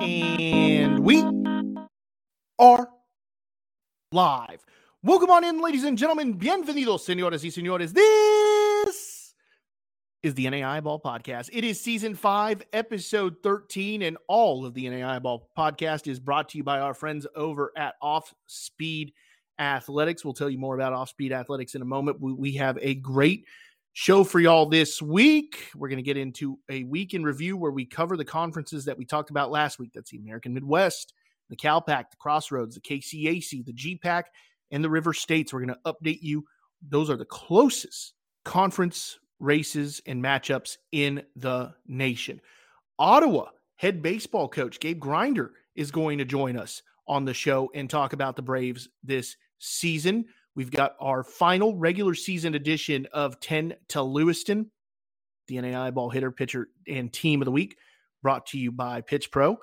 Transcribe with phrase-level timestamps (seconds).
[0.00, 1.22] And we
[2.58, 2.88] are
[4.10, 4.64] live.
[5.04, 6.34] Welcome on in, ladies and gentlemen.
[6.38, 7.92] Bienvenidos, señores y señores.
[7.92, 9.34] This
[10.22, 11.50] is the NAI Ball Podcast.
[11.52, 16.48] It is season five, episode 13, and all of the NAI Ball Podcast is brought
[16.50, 19.12] to you by our friends over at Off Speed
[19.62, 20.24] Athletics.
[20.24, 22.20] We'll tell you more about Off Speed Athletics in a moment.
[22.20, 23.46] We, we have a great
[23.92, 25.70] show for y'all this week.
[25.74, 28.96] We're going to get into a week in review where we cover the conferences that
[28.96, 29.92] we talked about last week.
[29.94, 31.12] That's the American Midwest,
[31.50, 34.24] the CalPAC, the Crossroads, the KCAC, the GPAC,
[34.70, 35.52] and the River States.
[35.52, 36.44] We're going to update you.
[36.86, 42.40] Those are the closest conference races and matchups in the nation.
[42.98, 47.90] Ottawa head baseball coach Gabe Grinder is going to join us on the show and
[47.90, 50.26] talk about the Braves this season.
[50.54, 54.70] We've got our final regular season edition of 10 to Lewiston,
[55.48, 57.76] the NAI ball hitter, pitcher, and team of the week,
[58.22, 59.56] brought to you by Pitch Pro.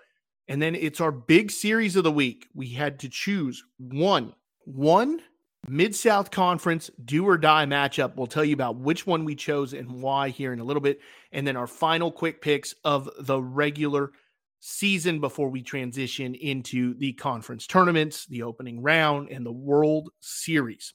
[0.47, 2.47] And then it's our big series of the week.
[2.55, 4.33] We had to choose one,
[4.65, 5.21] one
[5.67, 8.15] Mid South Conference do or die matchup.
[8.15, 10.99] We'll tell you about which one we chose and why here in a little bit.
[11.31, 14.11] And then our final quick picks of the regular
[14.59, 20.93] season before we transition into the conference tournaments, the opening round, and the World Series.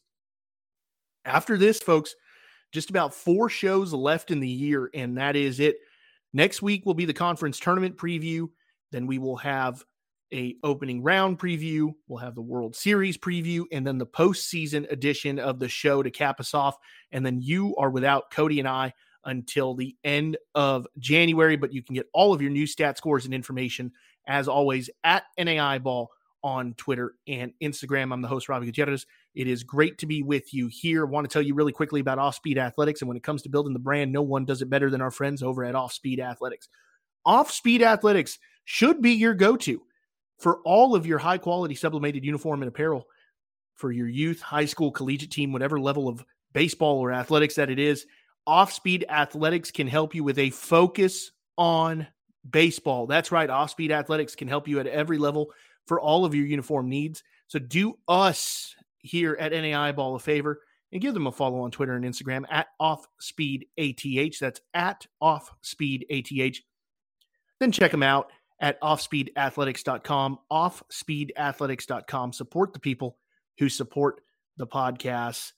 [1.25, 2.15] After this, folks,
[2.73, 5.77] just about four shows left in the year, and that is it.
[6.33, 8.49] Next week will be the conference tournament preview.
[8.93, 9.85] Then we will have
[10.33, 11.95] a opening round preview.
[12.09, 16.11] We'll have the World Series preview, and then the postseason edition of the show to
[16.11, 16.77] cap us off.
[17.13, 18.93] And then you are without Cody and I
[19.25, 21.57] until the end of January.
[21.57, 23.93] But you can get all of your new stat scores and information,
[24.27, 26.11] as always, at NAI Ball
[26.43, 28.13] on Twitter and Instagram.
[28.13, 29.07] I'm the host, Robbie Gutierrez.
[29.35, 31.07] It is great to be with you here.
[31.07, 33.01] I want to tell you really quickly about Off Speed Athletics.
[33.01, 35.11] And when it comes to building the brand, no one does it better than our
[35.11, 36.69] friends over at Off Speed Athletics.
[37.25, 39.83] Off Speed Athletics should be your go to
[40.39, 43.07] for all of your high quality sublimated uniform and apparel
[43.75, 47.79] for your youth, high school, collegiate team, whatever level of baseball or athletics that it
[47.79, 48.07] is.
[48.47, 52.07] Off Speed Athletics can help you with a focus on
[52.49, 53.07] baseball.
[53.07, 53.49] That's right.
[53.49, 55.51] Off Speed Athletics can help you at every level
[55.87, 57.23] for all of your uniform needs.
[57.47, 60.61] So do us here at NAI Ball a favor
[60.93, 64.39] and give them a follow on Twitter and Instagram at OffSpeedATH.
[64.39, 66.59] That's at OffSpeedATH.
[67.61, 68.31] Then check them out
[68.61, 72.33] at offspeedathletics.com, offspeedathletics.com.
[72.33, 73.19] Support the people
[73.59, 74.21] who support
[74.57, 75.53] the podcast.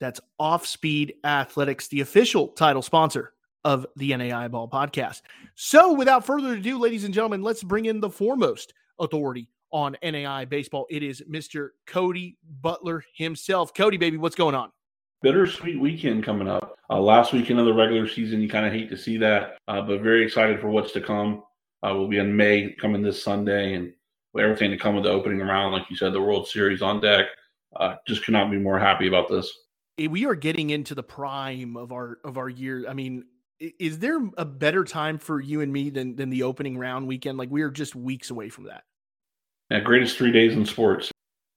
[0.00, 3.34] That's Offspeed Athletics, the official title sponsor
[3.64, 5.22] of the NAI Ball podcast.
[5.54, 10.46] So, without further ado, ladies and gentlemen, let's bring in the foremost authority on NAI
[10.46, 10.86] baseball.
[10.90, 11.70] It is Mr.
[11.86, 13.74] Cody Butler himself.
[13.74, 14.72] Cody, baby, what's going on?
[15.22, 16.78] Bittersweet weekend coming up.
[16.88, 19.82] Uh, last weekend of the regular season, you kind of hate to see that, uh,
[19.82, 21.42] but very excited for what's to come.
[21.82, 23.92] Uh, we'll be in May coming this Sunday, and
[24.38, 27.26] everything to come with the opening round, like you said, the World Series on deck.
[27.76, 29.52] Uh, just cannot be more happy about this.
[30.08, 32.88] We are getting into the prime of our of our year.
[32.88, 33.24] I mean,
[33.58, 37.38] is there a better time for you and me than than the opening round weekend?
[37.38, 38.84] Like we are just weeks away from that.
[39.70, 41.10] Yeah, greatest three days in sports.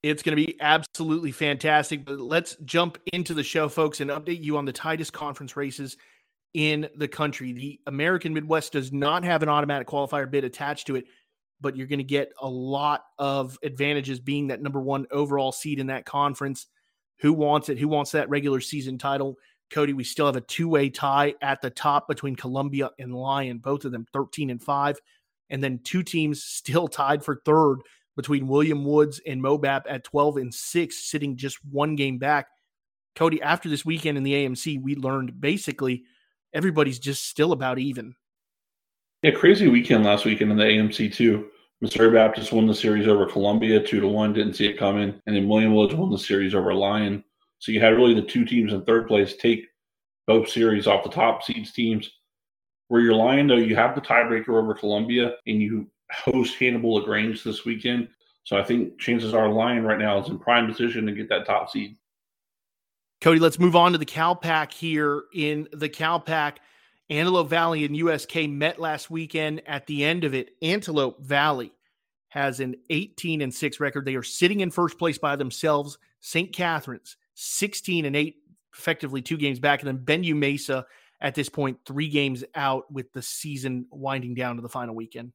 [0.03, 2.05] It's going to be absolutely fantastic.
[2.05, 5.97] But let's jump into the show, folks, and update you on the tightest conference races
[6.53, 7.53] in the country.
[7.53, 11.05] The American Midwest does not have an automatic qualifier bid attached to it,
[11.61, 15.79] but you're going to get a lot of advantages being that number one overall seed
[15.79, 16.67] in that conference.
[17.23, 17.79] Who wants it?
[17.79, 19.37] Who wants that regular season title?
[19.71, 23.59] Cody, we still have a two way tie at the top between Columbia and Lyon,
[23.59, 24.99] both of them 13 and 5.
[25.49, 27.79] And then two teams still tied for third
[28.17, 32.47] between William Woods and Mobap at 12 and 6, sitting just one game back.
[33.15, 36.03] Cody, after this weekend in the AMC, we learned basically
[36.53, 38.15] everybody's just still about even.
[39.21, 41.49] Yeah, crazy weekend last weekend in the AMC too.
[41.83, 45.35] Missouri Baptist won the series over Columbia two to one, didn't see it coming, and
[45.35, 47.21] then William Woods won the series over Lyon.
[47.59, 49.67] So you had really the two teams in third place take
[50.25, 52.09] both series off the top seeds teams.
[52.87, 57.65] Where you're Lyon though, you have the tiebreaker over Columbia, and you host Hannibal-LaGrange this
[57.65, 58.07] weekend.
[58.45, 61.45] So I think chances are Lyon right now is in prime position to get that
[61.45, 61.97] top seed.
[63.19, 66.59] Cody, let's move on to the CalPAC here in the CalPAC.
[67.09, 69.61] Antelope Valley and USK met last weekend.
[69.67, 71.73] At the end of it, Antelope Valley
[72.29, 74.05] has an 18 and 6 record.
[74.05, 75.97] They are sitting in first place by themselves.
[76.19, 76.51] St.
[76.53, 78.35] Catherine's 16 and 8,
[78.73, 79.81] effectively two games back.
[79.81, 80.85] And then BenU Mesa
[81.21, 85.31] at this point, three games out with the season winding down to the final weekend.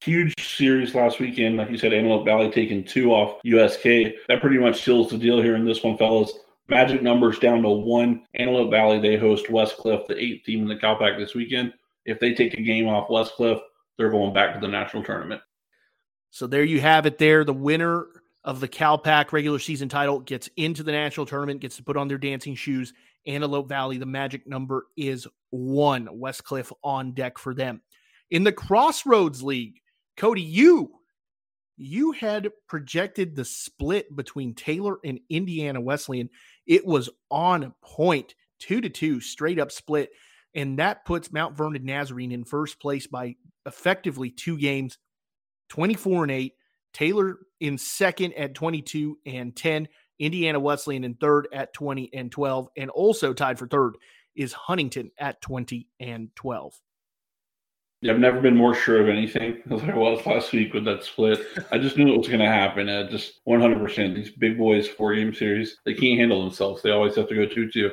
[0.00, 1.56] Huge series last weekend.
[1.56, 3.82] Like you said, Antelope Valley taking two off USK.
[4.28, 6.32] That pretty much seals the deal here in this one, fellas.
[6.68, 8.26] Magic numbers down to one.
[8.34, 11.72] Antelope Valley, they host Westcliff, the eighth team in the CalPAC this weekend.
[12.04, 13.60] If they take a game off Westcliff,
[13.96, 15.40] they're going back to the national tournament.
[16.30, 17.44] So there you have it there.
[17.44, 18.06] The winner
[18.44, 22.08] of the CalPAC regular season title gets into the national tournament, gets to put on
[22.08, 22.92] their dancing shoes.
[23.26, 26.06] Antelope Valley, the magic number is one.
[26.06, 27.82] Westcliff on deck for them.
[28.30, 29.80] In the Crossroads League,
[30.16, 30.92] Cody, you
[31.78, 36.28] you had projected the split between Taylor and Indiana Wesleyan.
[36.68, 40.10] It was on point, two to two, straight up split.
[40.54, 43.36] And that puts Mount Vernon Nazarene in first place by
[43.66, 44.98] effectively two games,
[45.70, 46.54] 24 and 8.
[46.92, 49.88] Taylor in second at 22 and 10.
[50.18, 52.68] Indiana Wesleyan in third at 20 and 12.
[52.76, 53.96] And also tied for third
[54.34, 56.80] is Huntington at 20 and 12.
[58.04, 61.40] I've never been more sure of anything as I was last week with that split.
[61.72, 62.88] I just knew it was going to happen.
[62.88, 64.14] Uh, just 100%.
[64.14, 66.82] These big boys, four game series, they can't handle themselves.
[66.82, 67.90] They always have to go 2 2.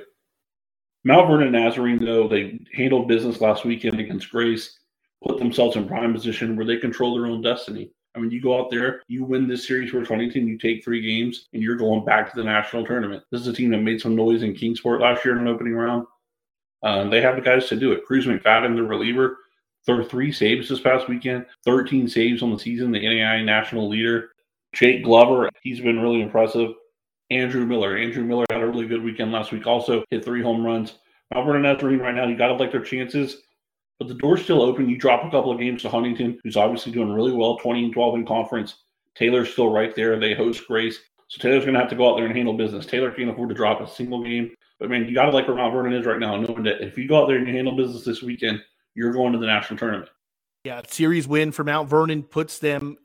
[1.06, 4.80] Mount Vernon Nazarene, though, they handled business last weekend against Grace,
[5.24, 7.92] put themselves in prime position where they control their own destiny.
[8.16, 11.02] I mean, you go out there, you win this series for Huntington, you take three
[11.02, 13.24] games, and you're going back to the national tournament.
[13.30, 15.74] This is a team that made some noise in Kingsport last year in an opening
[15.74, 16.08] round.
[16.82, 18.06] Uh, they have the guys to do it.
[18.06, 19.38] Cruz McFadden, the reliever,
[19.86, 24.32] three saves this past weekend, 13 saves on the season, the NAI national leader.
[24.74, 26.72] Jake Glover, he's been really impressive.
[27.32, 27.98] Andrew Miller.
[27.98, 30.96] Andrew Miller had a really good weekend last week, also hit three home runs.
[31.34, 33.38] Vernon Nazarene right now, you got to like their chances,
[34.00, 34.90] but the door's still open.
[34.90, 37.94] You drop a couple of games to Huntington, who's obviously doing really well, 20 and
[37.94, 38.76] 12 in conference.
[39.16, 40.20] Taylor's still right there.
[40.20, 41.00] They host Grace.
[41.28, 42.86] So Taylor's going to have to go out there and handle business.
[42.86, 44.52] Taylor can't afford to drop a single game.
[44.80, 46.98] But man, you got to like where Mount Vernon is right now, knowing that if
[46.98, 48.62] you go out there and you handle business this weekend,
[48.96, 50.10] you're going to the national tournament.
[50.64, 52.98] Yeah, series win for Mount Vernon puts them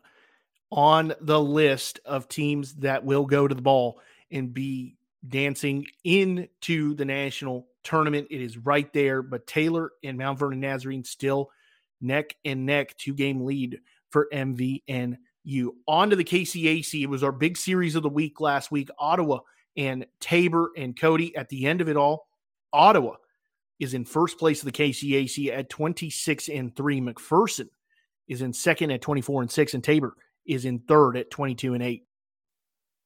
[0.70, 4.00] on the list of teams that will go to the ball
[4.30, 4.96] and be
[5.28, 8.28] dancing into the national tournament.
[8.30, 11.50] It is right there, but Taylor and Mount Vernon Nazarene still
[12.00, 15.16] neck and neck, two game lead for MVNU.
[15.86, 17.02] On to the KCAC.
[17.02, 18.88] It was our big series of the week last week.
[18.98, 19.40] Ottawa
[19.76, 22.26] and Tabor and Cody at the end of it all.
[22.72, 23.16] Ottawa
[23.80, 27.00] is in first place of the KCAC at 26 and 3.
[27.00, 27.68] McPherson
[28.28, 30.14] is in second at 24 and 6 and Tabor
[30.46, 32.04] is in third at 22 and 8.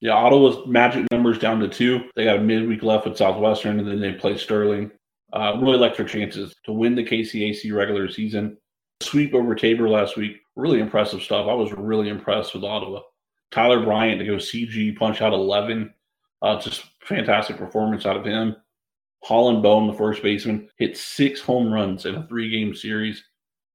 [0.00, 2.00] Yeah, Ottawa's magic numbers down to two.
[2.14, 4.90] They got a midweek left with Southwestern, and then they play Sterling.
[5.32, 8.58] Uh, really like their chances to win the KCAC regular season.
[9.00, 10.36] Sweep over Tabor last week.
[10.56, 11.46] Really impressive stuff.
[11.48, 13.00] I was really impressed with Ottawa.
[13.50, 15.92] Tyler Bryant to go CG, punch out 11.
[16.42, 18.56] Uh, just fantastic performance out of him.
[19.24, 23.24] Holland Bone, the first baseman, hit six home runs in a three game series.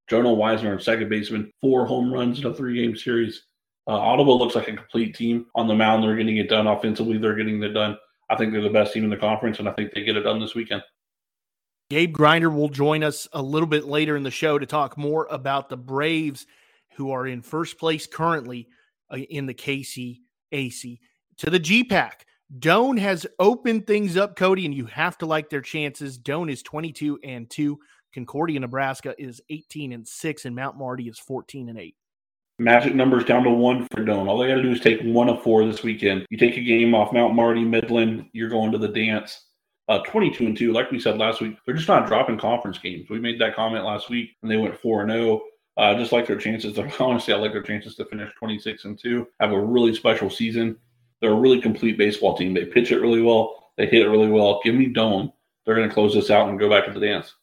[0.07, 3.44] Jonah Weisner, second baseman, four home runs in a three game series.
[3.88, 6.04] Uh, Ottawa looks like a complete team on the mound.
[6.04, 7.18] They're getting it done offensively.
[7.18, 7.98] They're getting it done.
[8.30, 10.22] I think they're the best team in the conference, and I think they get it
[10.22, 10.84] done this weekend.
[11.90, 15.28] Gabe Grinder will join us a little bit later in the show to talk more
[15.31, 16.46] about the Braves,
[16.96, 18.68] who are in first place currently
[19.12, 21.00] uh, in the KCAC.
[21.38, 22.12] To the GPAC,
[22.57, 26.18] Doane has opened things up, Cody, and you have to like their chances.
[26.18, 27.80] Doane is 22 and 2.
[28.13, 31.96] Concordia, Nebraska is 18 and 6, and Mount Marty is 14 and 8.
[32.57, 34.28] Magic numbers down to one for Doane.
[34.28, 36.25] All they got to do is take one of four this weekend.
[36.30, 39.46] You take a game off Mount Marty, Midland, you're going to the dance.
[39.88, 43.10] Uh, 22 and 2, like we said last week, they're just not dropping conference games.
[43.10, 45.41] We made that comment last week, and they went 4 and 0.
[45.77, 46.77] Uh, just like their chances.
[47.00, 49.27] Honestly, I like their chances to finish 26 and 2.
[49.39, 50.75] Have a really special season.
[51.22, 52.54] They're a really complete baseball team.
[52.54, 53.72] They pitch it really well.
[53.78, 54.62] They hit it really well.
[54.64, 55.32] Give me Doane.
[55.66, 57.36] They're going to close this out and go back to the dance.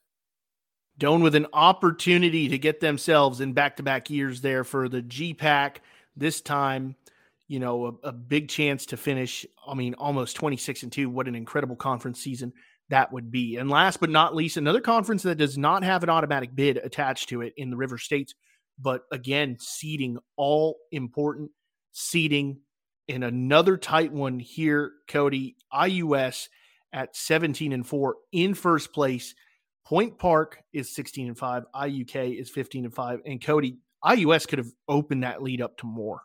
[0.98, 5.02] Doane with an opportunity to get themselves in back to back years there for the
[5.02, 5.76] GPAC.
[6.16, 6.96] This time,
[7.48, 9.44] you know, a, a, big chance to finish.
[9.66, 11.10] I mean, almost 26 and 2.
[11.10, 12.54] What an incredible conference season
[12.88, 13.56] that would be.
[13.56, 17.28] And last but not least, another conference that does not have an automatic bid attached
[17.28, 18.34] to it in the River States,
[18.78, 21.50] but again, seeding all important
[21.98, 22.58] seeding
[23.08, 26.48] in another tight one here, Cody, IUS
[26.92, 29.34] at 17 and 4 in first place.
[29.84, 31.64] Point Park is 16 and 5.
[31.74, 33.20] IUK is 15 and 5.
[33.24, 36.22] And Cody, IUS could have opened that lead up to more.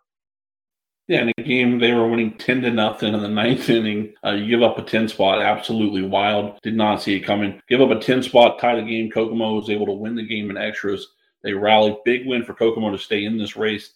[1.08, 4.14] Yeah, in a game they were winning 10 to nothing in the ninth inning.
[4.26, 6.58] Uh, you give up a 10 spot, absolutely wild.
[6.64, 7.62] Did not see it coming.
[7.68, 9.12] Give up a 10 spot, tie the game.
[9.12, 11.08] Kokomo was able to win the game in extras.
[11.44, 11.98] They rallied.
[12.06, 13.94] Big win for Kokomo to stay in this race.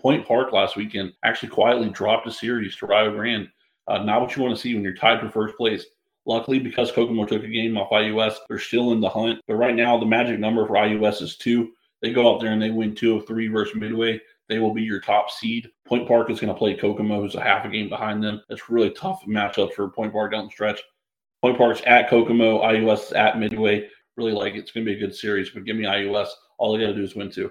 [0.00, 3.48] Point Park last weekend actually quietly dropped a series to Rio Grande.
[3.88, 5.86] Uh, not what you want to see when you're tied for first place.
[6.24, 9.40] Luckily, because Kokomo took a game off IUS, they're still in the hunt.
[9.48, 11.72] But right now, the magic number for IUS is two.
[12.02, 14.20] They go out there and they win two of three versus Midway.
[14.48, 15.70] They will be your top seed.
[15.86, 18.42] Point Park is going to play Kokomo, who's a half a game behind them.
[18.50, 20.80] It's really tough matchup for Point Park down the stretch.
[21.42, 23.88] Point Park's at Kokomo, IUS is at Midway.
[24.16, 24.58] Really like it.
[24.58, 26.28] it's going to be a good series, but give me IUS.
[26.58, 27.50] All they got to do is win two.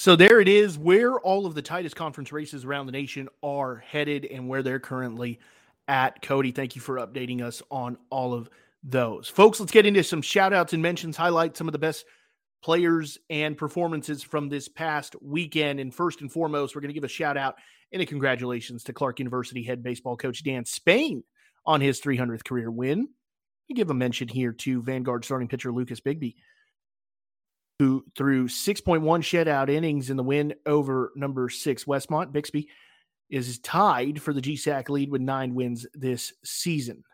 [0.00, 3.84] So there it is, where all of the tightest conference races around the nation are
[3.86, 5.40] headed and where they're currently
[5.88, 6.22] at.
[6.22, 8.48] Cody, thank you for updating us on all of
[8.82, 9.28] those.
[9.28, 12.06] Folks, let's get into some shout outs and mentions, highlight some of the best
[12.62, 15.80] players and performances from this past weekend.
[15.80, 17.56] And first and foremost, we're going to give a shout out
[17.92, 21.24] and a congratulations to Clarke University head baseball coach Dan Spain
[21.66, 23.06] on his 300th career win.
[23.68, 26.36] You give a mention here to Vanguard starting pitcher Lucas Bixby,
[27.80, 32.30] who threw 6.1 shutout innings in the win over number six Westmont.
[32.30, 32.68] Bixby
[33.30, 37.04] is tied for the GSAC lead with nine wins this season.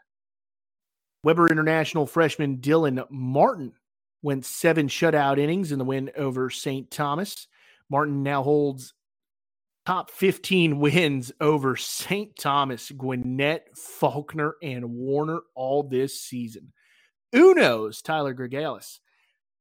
[1.22, 3.74] Webber International freshman Dylan Martin
[4.22, 6.90] went seven shutout innings in the win over St.
[6.90, 7.46] Thomas.
[7.88, 8.92] Martin now holds
[9.86, 12.36] top 15 wins over St.
[12.36, 16.72] Thomas, Gwinnett, Faulkner, and Warner all this season.
[17.32, 18.98] UNOH's Tyler Gregalis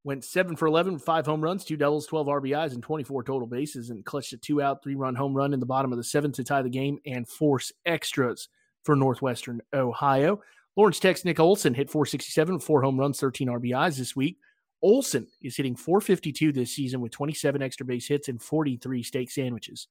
[0.05, 3.89] went seven for 11, five home runs, two doubles, 12 RBIs, and 24 total bases,
[3.89, 6.35] and clutched a two out, three run home run in the bottom of the seventh
[6.35, 8.47] to tie the game and force extras
[8.83, 10.39] for Northwestern Ohio.
[10.77, 14.37] Lawrence Tech's Nick Olson hit 467, four home runs, 13 RBIs this week.
[14.83, 19.87] Olson is hitting 452 this season with 27 extra base hits and 43 steak sandwiches.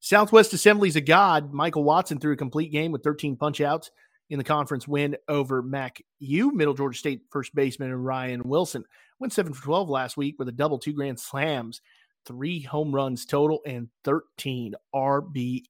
[0.00, 1.52] Southwest Assembly's a god.
[1.52, 3.90] Michael Watson threw a complete game with 13 punchouts
[4.30, 6.52] in the conference win over Mac U.
[6.52, 8.84] Middle Georgia State first baseman Ryan Wilson
[9.18, 11.82] went 7 for 12 last week with a double, two grand slams,
[12.24, 15.64] three home runs total, and 13 RBIs.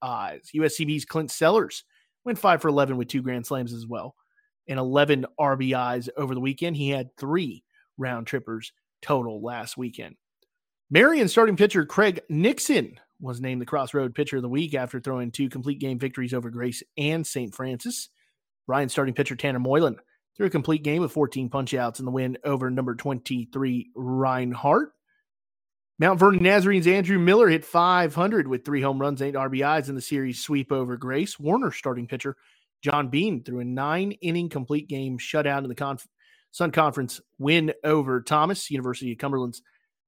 [0.55, 1.85] USCB's Clint Sellers
[2.25, 4.15] went 5 for 11 with two grand slams as well
[4.69, 6.77] and 11 RBIs over the weekend.
[6.77, 7.65] He had three
[7.99, 10.17] round trippers total last weekend.
[10.91, 15.31] Marion starting pitcher Craig Nixon was named the Crossroad Pitcher of the Week after throwing
[15.31, 17.55] two complete game victories over Grace and St.
[17.55, 18.09] Francis.
[18.71, 19.97] Ryan starting pitcher Tanner Moylan
[20.37, 24.93] threw a complete game with 14 punchouts in the win over number 23 Reinhardt.
[25.99, 30.01] Mount Vernon Nazarene's Andrew Miller hit 500 with three home runs, eight RBIs in the
[30.01, 31.39] series sweep over Grace.
[31.39, 32.37] Warner starting pitcher
[32.83, 36.07] John Bean threw a nine inning complete game shutout in the conf-
[36.53, 38.71] Sun Conference win over Thomas.
[38.71, 39.63] University of Cumberland's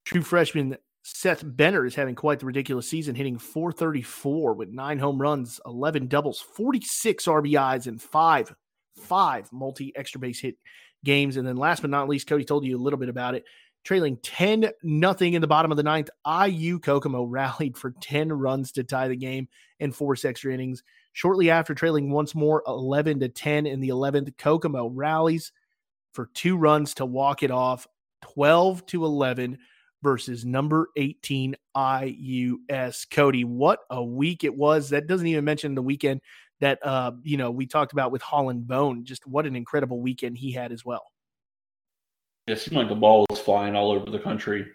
[0.04, 5.21] true freshman Seth Benner is having quite the ridiculous season, hitting 434 with nine home
[5.21, 8.54] runs, 11 doubles, 46 RBIs, and five,
[8.97, 10.56] five multi extra base hit
[11.04, 11.37] games.
[11.37, 13.44] And then last but not least, Cody told you a little bit about it.
[13.85, 18.71] Trailing 10 nothing in the bottom of the ninth, IU Kokomo rallied for 10 runs
[18.73, 19.49] to tie the game
[19.80, 20.85] and force extra innings.
[21.14, 25.50] Shortly after trailing once more 11 to 10 in the 11th, Kokomo rallies
[26.12, 27.88] for two runs to walk it off
[28.23, 29.59] 12 to 11
[30.02, 33.11] versus number 18 IUS.
[33.11, 34.90] Cody, what a week it was.
[34.90, 36.21] That doesn't even mention the weekend
[36.61, 39.04] that uh, you know, we talked about with Holland Bone.
[39.04, 41.04] Just what an incredible weekend he had as well.
[42.47, 44.66] It seemed like the ball was flying all over the country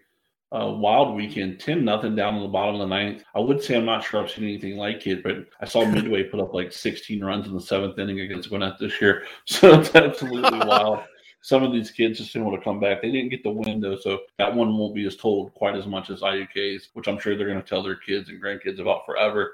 [0.56, 3.24] uh, wild weekend, 10 nothing down in the bottom of the ninth.
[3.36, 6.24] I would say I'm not sure I've seen anything like it, but I saw Midway
[6.24, 9.26] put up like 16 runs in the seventh inning against Gwinnett this year.
[9.46, 11.04] So it's absolutely wild.
[11.48, 13.02] Some of these kids just didn't want to come back.
[13.02, 15.88] They didn't get the win, though, so that one won't be as told quite as
[15.88, 19.06] much as IUK's, which I'm sure they're going to tell their kids and grandkids about
[19.06, 19.54] forever.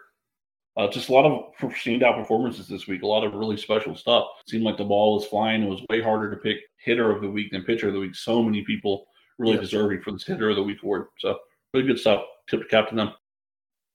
[0.76, 3.04] Uh, just a lot of standout performances this week.
[3.04, 4.26] A lot of really special stuff.
[4.42, 5.62] It seemed like the ball was flying.
[5.62, 8.16] It was way harder to pick hitter of the week than pitcher of the week.
[8.16, 9.06] So many people
[9.38, 11.10] really deserving for this hitter of the week award.
[11.20, 11.38] So
[11.76, 12.24] really good stuff.
[12.50, 13.12] Tip to captain them.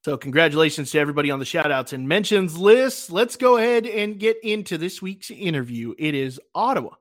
[0.04, 3.10] So congratulations to everybody on the shout outs and mentions list.
[3.10, 5.96] Let's go ahead and get into this week's interview.
[5.98, 6.94] It is Ottawa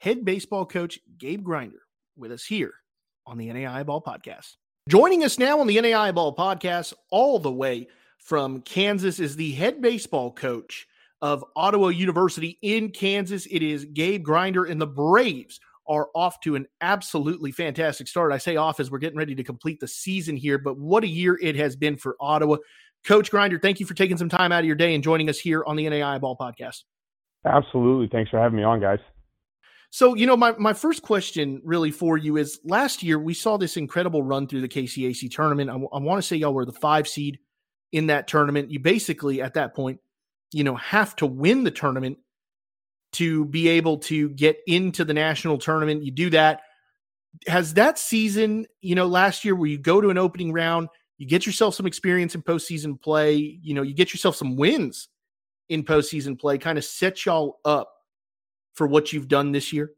[0.00, 1.82] head baseball coach Gabe Grinder
[2.16, 2.72] with us here
[3.26, 4.56] on the NAI Ball Podcast.
[4.88, 7.86] Joining us now on the NAI Ball Podcast, all the way
[8.18, 10.86] from Kansas, is the head baseball coach
[11.20, 13.46] of Ottawa University in Kansas.
[13.50, 18.32] It is Gabe Grinder, and the Braves are off to an absolutely fantastic start.
[18.32, 21.08] I say off as we're getting ready to complete the season here, but what a
[21.08, 22.56] year it has been for Ottawa.
[23.04, 25.38] Coach Grinder, thank you for taking some time out of your day and joining us
[25.38, 26.84] here on the NAI Ball Podcast.
[27.44, 28.08] Absolutely.
[28.10, 28.98] Thanks for having me on, guys.
[29.90, 33.56] So, you know, my, my first question really for you is last year we saw
[33.56, 35.68] this incredible run through the KCAC tournament.
[35.68, 37.40] I, I want to say y'all were the five seed
[37.90, 38.70] in that tournament.
[38.70, 39.98] You basically, at that point,
[40.52, 42.18] you know, have to win the tournament
[43.14, 46.04] to be able to get into the national tournament.
[46.04, 46.62] You do that.
[47.48, 51.26] Has that season, you know, last year where you go to an opening round, you
[51.26, 55.08] get yourself some experience in postseason play, you know, you get yourself some wins
[55.68, 57.92] in postseason play, kind of set y'all up
[58.80, 59.90] for what you've done this year?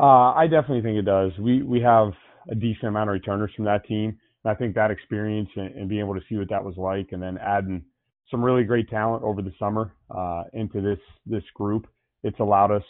[0.00, 1.30] Uh, I definitely think it does.
[1.38, 2.10] We we have
[2.50, 4.18] a decent amount of returners from that team.
[4.42, 7.12] And I think that experience and, and being able to see what that was like,
[7.12, 7.84] and then adding
[8.28, 11.86] some really great talent over the summer uh, into this this group,
[12.24, 12.82] it's allowed us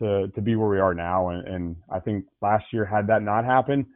[0.00, 1.28] to to be where we are now.
[1.28, 3.86] And, and I think last year, had that not happened,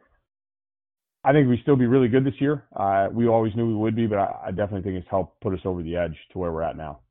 [1.25, 2.63] I think we'd still be really good this year.
[2.73, 5.53] Uh, we always knew we would be, but I, I, definitely think it's helped put
[5.53, 7.01] us over the edge to where we're at now.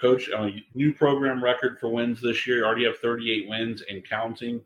[0.00, 2.58] Coach, uh, new program record for wins this year.
[2.58, 4.60] You already have 38 wins and counting.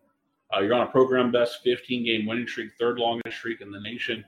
[0.54, 3.80] Uh, you're on a program best 15 game winning streak, third longest streak in the
[3.80, 4.24] nation.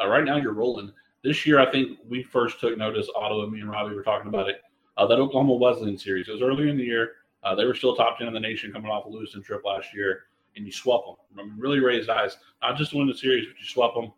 [0.00, 0.92] Uh, right now, you're rolling.
[1.22, 3.08] This year, I think we first took notice.
[3.14, 4.62] Otto and me and Robbie were talking about it.
[4.96, 6.28] Uh, that Oklahoma Wesleyan series.
[6.28, 7.12] It was earlier in the year.
[7.42, 9.94] Uh, they were still top 10 in the nation coming off a Lewiston trip last
[9.94, 10.24] year
[10.56, 11.14] and you swap them.
[11.38, 14.12] I mean, really raised eyes, not just win the series, but you swap them.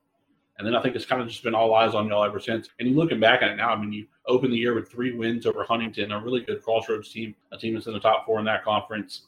[0.59, 2.69] And then I think it's kind of just been all eyes on y'all ever since.
[2.79, 5.13] And you looking back at it now, I mean, you open the year with three
[5.17, 8.39] wins over Huntington, a really good Crossroads team, a team that's in the top four
[8.39, 9.23] in that conference.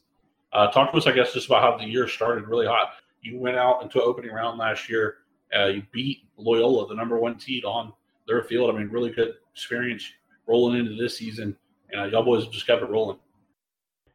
[0.52, 2.92] Uh, talk to us, I guess, just about how the year started really hot.
[3.22, 5.16] You went out into opening round last year.
[5.56, 7.92] Uh, you beat Loyola, the number one seed on
[8.28, 8.72] their field.
[8.72, 10.04] I mean, really good experience
[10.46, 11.56] rolling into this season.
[11.90, 13.18] And uh, y'all boys just kept it rolling.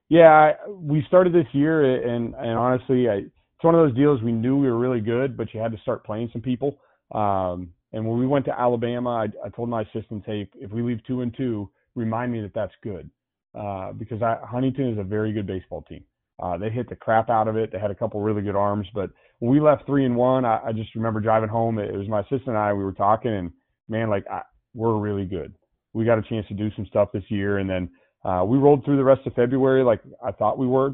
[0.09, 4.31] Yeah, we started this year, and and honestly, I, it's one of those deals we
[4.31, 6.79] knew we were really good, but you had to start playing some people.
[7.11, 10.81] Um, and when we went to Alabama, I, I told my assistants, hey, if we
[10.81, 13.09] leave two and two, remind me that that's good,
[13.57, 16.03] uh, because I, Huntington is a very good baseball team.
[16.41, 17.71] Uh, they hit the crap out of it.
[17.71, 20.59] They had a couple really good arms, but when we left three and one, I,
[20.67, 21.79] I just remember driving home.
[21.79, 22.73] It, was my assistant and I.
[22.73, 23.51] We were talking, and
[23.89, 24.41] man, like I,
[24.73, 25.53] we're really good.
[25.93, 27.89] We got a chance to do some stuff this year, and then
[28.23, 30.93] uh, we rolled through the rest of February like I thought we were,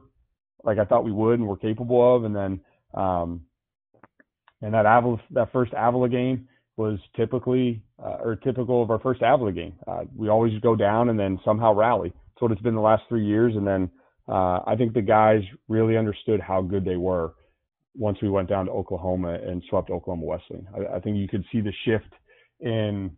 [0.63, 2.61] like I thought we would and were capable of, and then
[2.93, 3.41] um,
[4.61, 6.47] and that Avila, that first Avila game
[6.77, 9.73] was typically uh, or typical of our first Avila game.
[9.87, 12.09] Uh, we always go down and then somehow rally.
[12.09, 13.89] That's what it's been the last three years, and then
[14.27, 17.33] uh, I think the guys really understood how good they were
[17.97, 20.67] once we went down to Oklahoma and swept Oklahoma Wesleyan.
[20.75, 22.13] I, I think you could see the shift
[22.59, 23.11] in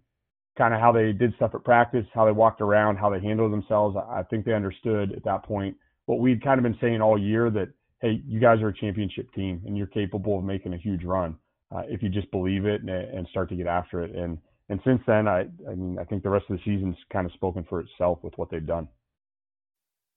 [0.57, 3.53] kind of how they did stuff at practice, how they walked around, how they handled
[3.53, 3.95] themselves.
[3.95, 7.49] I think they understood at that point what we'd kind of been saying all year
[7.51, 7.69] that,
[8.01, 11.35] hey, you guys are a championship team and you're capable of making a huge run
[11.75, 14.15] uh, if you just believe it and, and, start to get after it.
[14.15, 14.37] And
[14.69, 17.31] and since then, I I mean I think the rest of the season's kind of
[17.33, 18.87] spoken for itself with what they've done.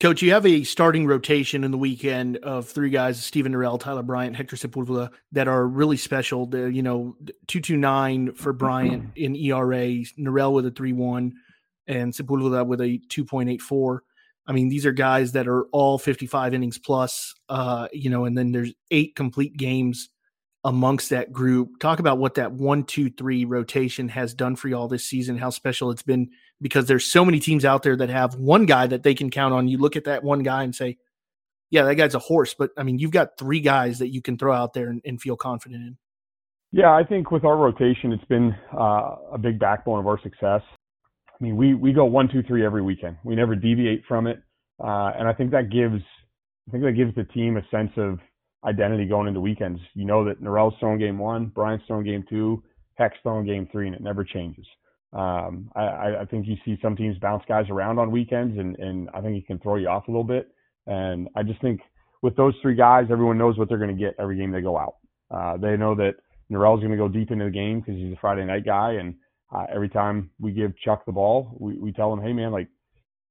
[0.01, 4.03] Coach, you have a starting rotation in the weekend of three guys: Stephen Norell, Tyler
[4.03, 6.47] Bryant, Hector Sepulveda, that are really special.
[6.47, 7.17] They're, you know,
[7.47, 11.35] two two nine for Bryant in ERA, Norell with a three one,
[11.87, 14.03] and Sepulveda with a two point eight four.
[14.51, 17.37] I mean, these are guys that are all fifty five innings plus.
[17.49, 20.09] Uh, you know, and then there's eight complete games
[20.65, 21.79] amongst that group.
[21.79, 25.39] Talk about what that one two three rotation has done for y'all this season.
[25.39, 28.89] How special it's been because there's so many teams out there that have one guy
[28.89, 29.69] that they can count on.
[29.69, 30.99] You look at that one guy and say,
[31.71, 32.53] yeah, that guy's a horse.
[32.59, 35.23] But I mean, you've got three guys that you can throw out there and, and
[35.23, 35.97] feel confident in.
[36.73, 40.63] Yeah, I think with our rotation, it's been uh, a big backbone of our success.
[41.41, 43.17] I mean, we we go one, two, three every weekend.
[43.25, 44.43] We never deviate from it,
[44.83, 46.03] uh, and I think that gives
[46.69, 48.19] I think that gives the team a sense of
[48.65, 49.81] identity going into weekends.
[49.95, 52.63] You know that Norell's throwing game one, Bryant's throwing game two,
[52.95, 54.67] Heck's throwing game three, and it never changes.
[55.13, 59.09] Um, I, I think you see some teams bounce guys around on weekends, and, and
[59.13, 60.49] I think he can throw you off a little bit.
[60.87, 61.81] And I just think
[62.23, 64.79] with those three guys, everyone knows what they're going to get every game they go
[64.79, 64.97] out.
[65.31, 66.15] Uh, they know that
[66.49, 69.15] Norell's going to go deep into the game because he's a Friday night guy, and
[69.53, 72.69] uh, every time we give Chuck the ball, we, we tell him, hey man, like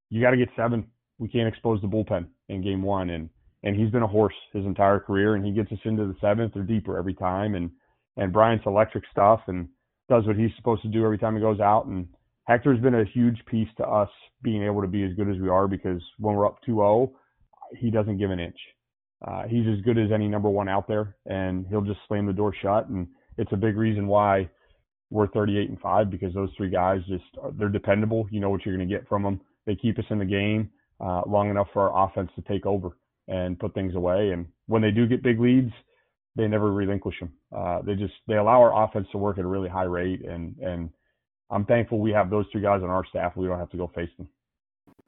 [0.09, 0.85] you got to get seven.
[1.17, 3.29] We can't expose the bullpen in game one, and
[3.63, 6.55] and he's been a horse his entire career, and he gets us into the seventh
[6.55, 7.69] or deeper every time, and
[8.17, 9.67] and Bryant's electric stuff, and
[10.09, 11.85] does what he's supposed to do every time he goes out.
[11.85, 12.07] And
[12.45, 14.09] Hector's been a huge piece to us
[14.41, 17.11] being able to be as good as we are because when we're up 2-0,
[17.77, 18.57] he doesn't give an inch.
[19.25, 22.33] Uh, he's as good as any number one out there, and he'll just slam the
[22.33, 22.89] door shut.
[22.89, 24.49] And it's a big reason why
[25.09, 27.23] we're 38 and five because those three guys just
[27.57, 28.27] they're dependable.
[28.31, 29.41] You know what you're going to get from them.
[29.65, 30.69] They keep us in the game
[30.99, 34.31] uh, long enough for our offense to take over and put things away.
[34.31, 35.71] And when they do get big leads,
[36.35, 37.31] they never relinquish them.
[37.55, 40.55] Uh, they just they allow our offense to work at a really high rate, and
[40.59, 40.89] and
[41.49, 43.35] I'm thankful we have those two guys on our staff.
[43.35, 44.29] We don't have to go face them.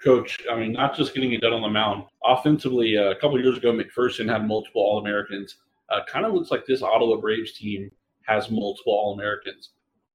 [0.04, 2.06] Coach, I mean, not just getting it done on the mound.
[2.26, 5.58] Offensively, uh, a couple years ago, McPherson had multiple All Americans.
[5.90, 7.92] Uh, kind of looks like this Ottawa Braves team
[8.26, 9.70] has multiple All Americans.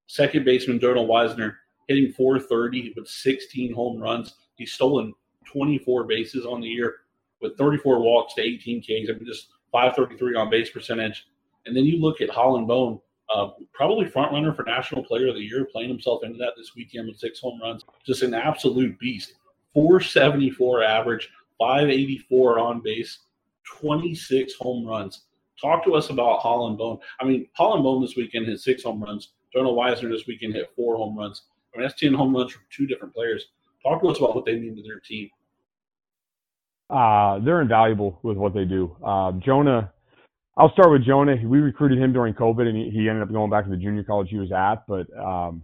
[0.07, 4.35] Second baseman Darnell Wisner hitting 430 with 16 home runs.
[4.57, 5.12] He's stolen
[5.47, 6.97] 24 bases on the year
[7.40, 9.11] with 34 walks to 18 Ks.
[9.11, 11.27] I mean, just 533 on base percentage.
[11.66, 13.01] And then you look at Holland Bone,
[13.35, 16.75] uh, probably front runner for National Player of the Year, playing himself into that this
[16.77, 17.85] weekend with six home runs.
[18.05, 19.35] Just an absolute beast.
[19.75, 23.19] 474 average, 584 on base,
[23.79, 25.25] 26 home runs.
[25.61, 26.99] Talk to us about Holland Bone.
[27.21, 29.33] I mean, Holland Bone this weekend hit six home runs.
[29.57, 31.42] Darnell Weisner this weekend hit four home runs.
[31.75, 33.47] I mean, that's 10 home runs from two different players.
[33.83, 35.31] Talk to us about what they mean to their team.
[36.90, 38.95] Uh, they're invaluable with what they do.
[39.05, 39.92] Uh, Jonah,
[40.59, 41.37] I'll start with Jonah.
[41.42, 44.05] We recruited him during COVID, and he, he, ended up going back to the junior
[44.05, 44.87] college he was at.
[44.87, 45.62] But um,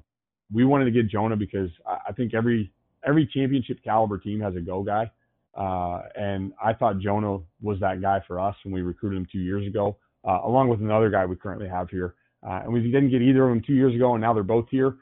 [0.53, 2.73] we wanted to get Jonah because I, I think every
[3.07, 5.11] every championship caliber team has a go guy.
[5.55, 9.41] Uh, and I thought Jonah was that guy for us when we recruited him two
[9.41, 12.15] years ago, uh, along with another guy we currently have here.
[12.47, 14.67] Uh, and we didn't get either of them two years ago, and now they're both
[14.71, 14.97] here.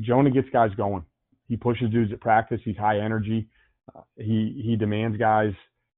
[0.00, 1.04] Jonah gets guys going.
[1.48, 2.60] He pushes dudes at practice.
[2.64, 3.48] He's high energy.
[3.94, 5.52] Uh, he he demands guys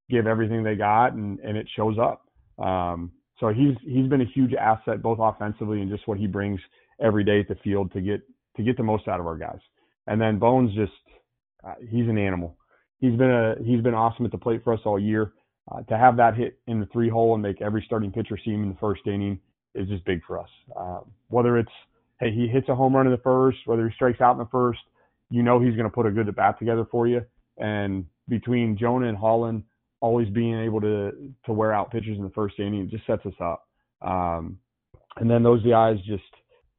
[0.08, 2.26] give everything they got, and and it shows up.
[2.58, 6.60] Um, so he's he's been a huge asset both offensively and just what he brings
[7.00, 8.20] every day at the field to get
[8.56, 9.60] to get the most out of our guys.
[10.06, 10.92] And then Bones just
[11.64, 12.56] uh, he's an animal.
[12.98, 15.32] He's been a he's been awesome at the plate for us all year.
[15.70, 18.50] Uh, to have that hit in the three hole and make every starting pitcher see
[18.50, 19.38] him in the first inning
[19.74, 20.48] is just big for us.
[20.76, 21.70] Uh, whether it's
[22.18, 24.48] hey he hits a home run in the first, whether he strikes out in the
[24.50, 24.80] first,
[25.30, 27.22] you know he's going to put a good at bat together for you.
[27.58, 29.64] And between Jonah and Holland
[30.00, 31.12] always being able to
[31.46, 33.66] to wear out pitchers in the first inning it just sets us up.
[34.02, 34.58] Um,
[35.16, 36.22] and then those guys just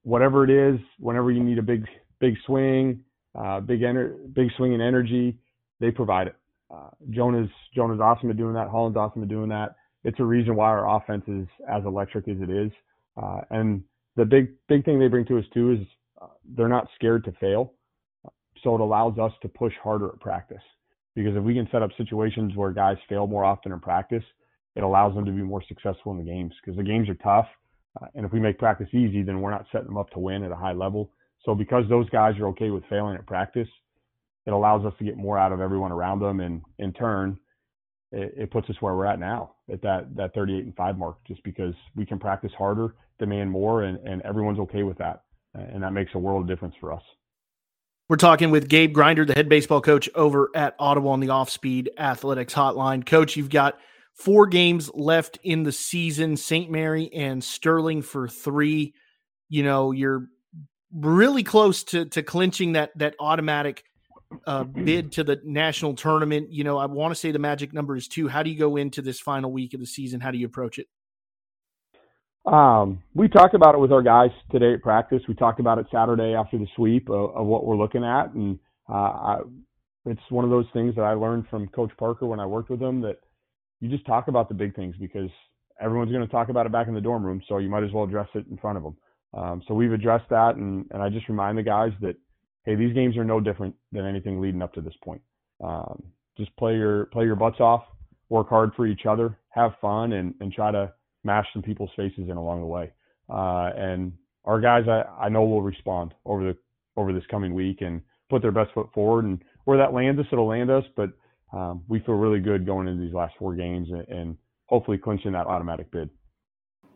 [0.04, 1.86] whatever it is, whenever you need a big
[2.19, 3.04] big swing,
[3.36, 5.38] uh, big ener- big swing and energy,
[5.80, 6.36] they provide it.
[6.69, 8.69] Uh, Jonah's Jonah's awesome at doing that.
[8.69, 9.75] Holland's awesome at doing that.
[10.03, 12.71] It's a reason why our offense is as electric as it is.
[13.21, 13.83] Uh, and
[14.15, 15.79] the big big thing they bring to us too is
[16.21, 17.73] uh, they're not scared to fail.
[18.63, 20.61] So it allows us to push harder at practice
[21.15, 24.23] because if we can set up situations where guys fail more often in practice,
[24.75, 27.47] it allows them to be more successful in the games because the games are tough.
[28.01, 30.43] Uh, and if we make practice easy, then we're not setting them up to win
[30.43, 31.11] at a high level.
[31.43, 33.67] So because those guys are okay with failing at practice,
[34.45, 37.37] it allows us to get more out of everyone around them, and in turn,
[38.12, 41.17] it, it puts us where we're at now at that that 38 and five mark,
[41.28, 45.84] just because we can practice harder, demand more, and and everyone's okay with that, and
[45.84, 47.04] that makes a world of difference for us.
[48.10, 51.50] We're talking with Gabe Grinder, the head baseball coach over at Ottawa on the Off
[51.50, 53.06] Speed Athletics Hotline.
[53.06, 53.78] Coach, you've got
[54.13, 56.36] four games left in the season.
[56.36, 56.69] St.
[56.69, 58.93] Mary and Sterling for three.
[59.47, 60.28] You know, you're
[60.93, 63.86] really close to to clinching that that automatic
[64.45, 66.51] uh, bid to the national tournament.
[66.51, 68.27] You know, I want to say the magic number is two.
[68.27, 70.19] How do you go into this final week of the season?
[70.19, 70.87] How do you approach it?
[72.45, 75.21] Um, we talked about it with our guys today at practice.
[75.27, 78.57] We talked about it Saturday after the sweep of, of what we're looking at, and
[78.89, 79.39] uh, I,
[80.05, 82.81] it's one of those things that I learned from Coach Parker when I worked with
[82.81, 83.17] him that
[83.79, 85.29] you just talk about the big things because
[85.79, 87.91] everyone's going to talk about it back in the dorm room, so you might as
[87.91, 88.97] well address it in front of them.
[89.33, 92.15] Um, so we've addressed that, and, and I just remind the guys that
[92.65, 95.21] hey, these games are no different than anything leading up to this point.
[95.63, 96.04] Um,
[96.38, 97.84] just play your play your butts off,
[98.30, 100.93] work hard for each other, have fun, and and try to
[101.24, 102.91] mash some people's faces in along the way.
[103.30, 104.13] Uh, and
[104.45, 106.58] our guys, I, I know will respond over the
[106.97, 109.26] over this coming week and put their best foot forward.
[109.26, 110.84] And where that lands us, it'll land us.
[110.95, 111.12] But
[111.54, 115.34] um, we feel really good going into these last four games and, and hopefully clinching
[115.34, 116.10] that automatic bid.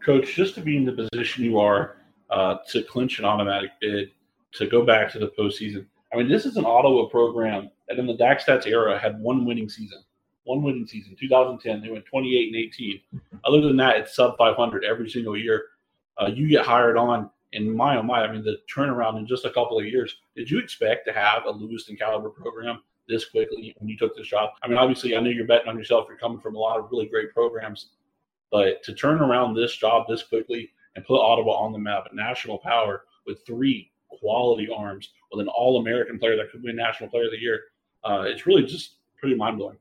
[0.04, 1.97] Coach, just to be in the position you are
[2.30, 4.12] uh, to clinch an automatic bid,
[4.57, 5.85] to go back to the postseason.
[6.13, 9.69] I mean, this is an Ottawa program that in the DakStats era had one winning
[9.69, 10.01] season.
[10.43, 11.15] One winning season.
[11.19, 13.01] 2010, they went 28 and 18.
[13.43, 15.65] Other than that, it's sub 500 every single year.
[16.17, 19.45] Uh, you get hired on, and my oh my, I mean, the turnaround in just
[19.45, 20.15] a couple of years.
[20.35, 24.27] Did you expect to have a Lewiston caliber program this quickly when you took this
[24.27, 24.51] job?
[24.61, 26.05] I mean, obviously, I know you're betting on yourself.
[26.07, 27.89] You're coming from a lot of really great programs,
[28.51, 32.15] but to turn around this job this quickly and put Ottawa on the map, at
[32.15, 37.10] national power with three quality arms with an All American player that could win National
[37.10, 37.62] Player of the Year.
[38.04, 39.78] Uh, it's really just pretty mind blowing.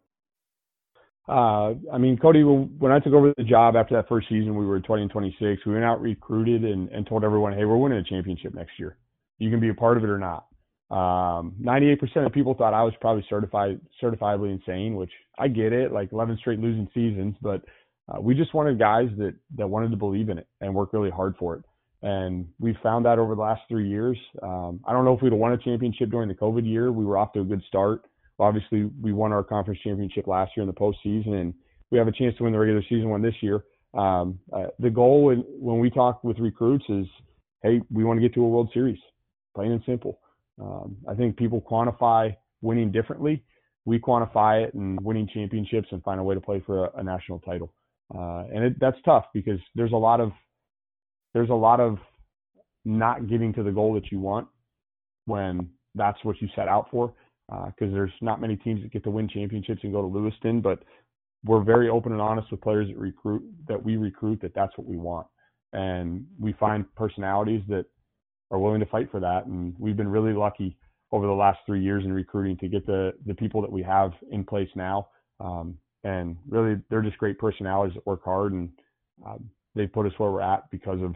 [1.26, 4.66] Uh, I mean, Cody, when I took over the job after that first season, we
[4.66, 5.64] were 20 and 26.
[5.64, 8.96] We went out recruited and, and told everyone, hey, we're winning a championship next year.
[9.38, 10.46] You can be a part of it or not.
[10.90, 15.92] Um, 98% of people thought I was probably certified, certifiably insane, which I get it,
[15.92, 17.62] like 11 straight losing seasons, but
[18.08, 21.10] uh, we just wanted guys that, that wanted to believe in it and work really
[21.10, 21.64] hard for it.
[22.04, 24.18] And we've found that over the last three years.
[24.42, 26.92] Um, I don't know if we'd have won a championship during the COVID year.
[26.92, 28.02] We were off to a good start.
[28.38, 31.54] Obviously, we won our conference championship last year in the postseason, and
[31.90, 33.64] we have a chance to win the regular season one this year.
[33.94, 37.06] Um, uh, the goal when, when we talk with recruits is,
[37.62, 38.98] hey, we want to get to a World Series,
[39.54, 40.18] plain and simple.
[40.60, 43.42] Um, I think people quantify winning differently.
[43.86, 47.02] We quantify it and winning championships and find a way to play for a, a
[47.02, 47.72] national title.
[48.14, 50.32] Uh, and it, that's tough because there's a lot of
[51.34, 51.98] there's a lot of
[52.84, 54.46] not getting to the goal that you want
[55.26, 57.12] when that's what you set out for.
[57.48, 60.62] Because uh, there's not many teams that get to win championships and go to Lewiston,
[60.62, 60.82] but
[61.44, 64.86] we're very open and honest with players that recruit that we recruit that that's what
[64.86, 65.26] we want,
[65.74, 67.84] and we find personalities that
[68.50, 69.44] are willing to fight for that.
[69.44, 70.78] And we've been really lucky
[71.12, 74.12] over the last three years in recruiting to get the the people that we have
[74.30, 75.08] in place now.
[75.38, 78.70] Um, and really, they're just great personalities that work hard, and
[79.26, 81.14] um, they put us where we're at because of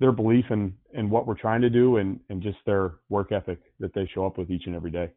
[0.00, 3.58] their belief in in what we're trying to do and and just their work ethic
[3.80, 5.10] that they show up with each and every day.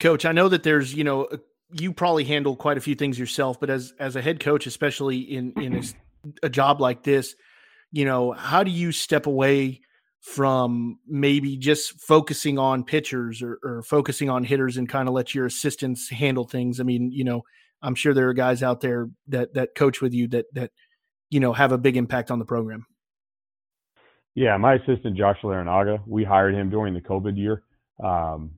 [0.00, 1.38] Coach, I know that there's you know uh,
[1.72, 5.18] you probably handle quite a few things yourself, but as as a head coach, especially
[5.18, 5.82] in in a,
[6.44, 7.34] a job like this,
[7.90, 9.80] you know, how do you step away
[10.20, 15.34] from maybe just focusing on pitchers or, or focusing on hitters and kind of let
[15.34, 16.78] your assistants handle things?
[16.78, 17.42] I mean, you know,
[17.82, 20.70] I'm sure there are guys out there that that coach with you that that
[21.32, 22.86] you know have a big impact on the program.
[24.34, 27.62] Yeah, my assistant Josh Larinaga, we hired him during the COVID year.
[28.02, 28.52] Um,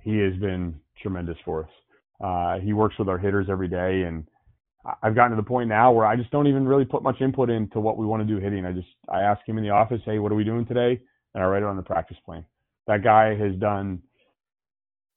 [0.00, 1.70] he has been tremendous for us.
[2.22, 4.26] Uh, he works with our hitters every day, and
[5.02, 7.50] I've gotten to the point now where I just don't even really put much input
[7.50, 8.64] into what we want to do hitting.
[8.64, 11.00] I just I ask him in the office, hey, what are we doing today?
[11.34, 12.44] And I write it on the practice plan.
[12.86, 14.02] That guy has done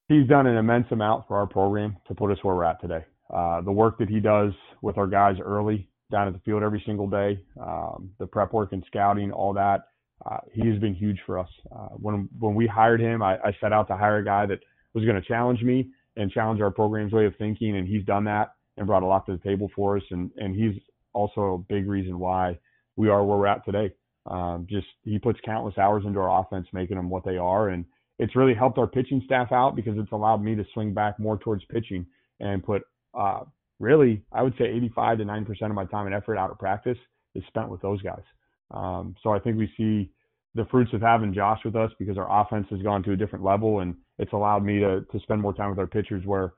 [0.07, 3.05] he's done an immense amount for our program to put us where we're at today.
[3.33, 6.83] Uh, the work that he does with our guys early down at the field every
[6.85, 9.87] single day, um, the prep work and scouting, all that,
[10.25, 11.49] uh, he has been huge for us.
[11.71, 14.59] Uh, when when we hired him, I, I set out to hire a guy that
[14.93, 18.25] was going to challenge me and challenge our program's way of thinking, and he's done
[18.25, 20.03] that and brought a lot to the table for us.
[20.11, 20.79] And and he's
[21.13, 22.59] also a big reason why
[22.95, 23.91] we are where we're at today.
[24.27, 27.85] Um, just he puts countless hours into our offense, making them what they are, and
[28.19, 31.37] it's really helped our pitching staff out because it's allowed me to swing back more
[31.37, 32.05] towards pitching
[32.39, 32.83] and put
[33.17, 33.41] uh,
[33.81, 36.59] really, I would say 85 to 90 percent of my time and effort out of
[36.59, 36.97] practice
[37.35, 38.23] is spent with those guys.
[38.71, 40.11] Um, so I think we see
[40.55, 43.43] the fruits of having Josh with us because our offense has gone to a different
[43.43, 46.53] level and it's allowed me to to spend more time with our pitchers where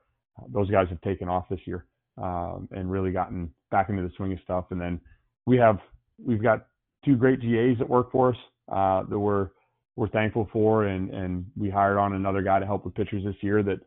[0.48, 1.86] those guys have taken off this year
[2.20, 4.66] um, and really gotten back into the swing of stuff.
[4.70, 5.00] And then
[5.46, 5.78] we have
[6.24, 6.66] we've got
[7.04, 8.36] two great GAs that work for us
[8.70, 9.50] uh, that we're
[9.96, 13.36] we're thankful for, and and we hired on another guy to help with pitchers this
[13.40, 13.62] year.
[13.62, 13.80] That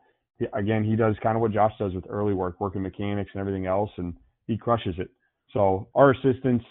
[0.54, 3.66] again he does kind of what Josh does with early work, working mechanics and everything
[3.66, 4.14] else, and
[4.48, 5.10] he crushes it.
[5.54, 6.66] So our assistants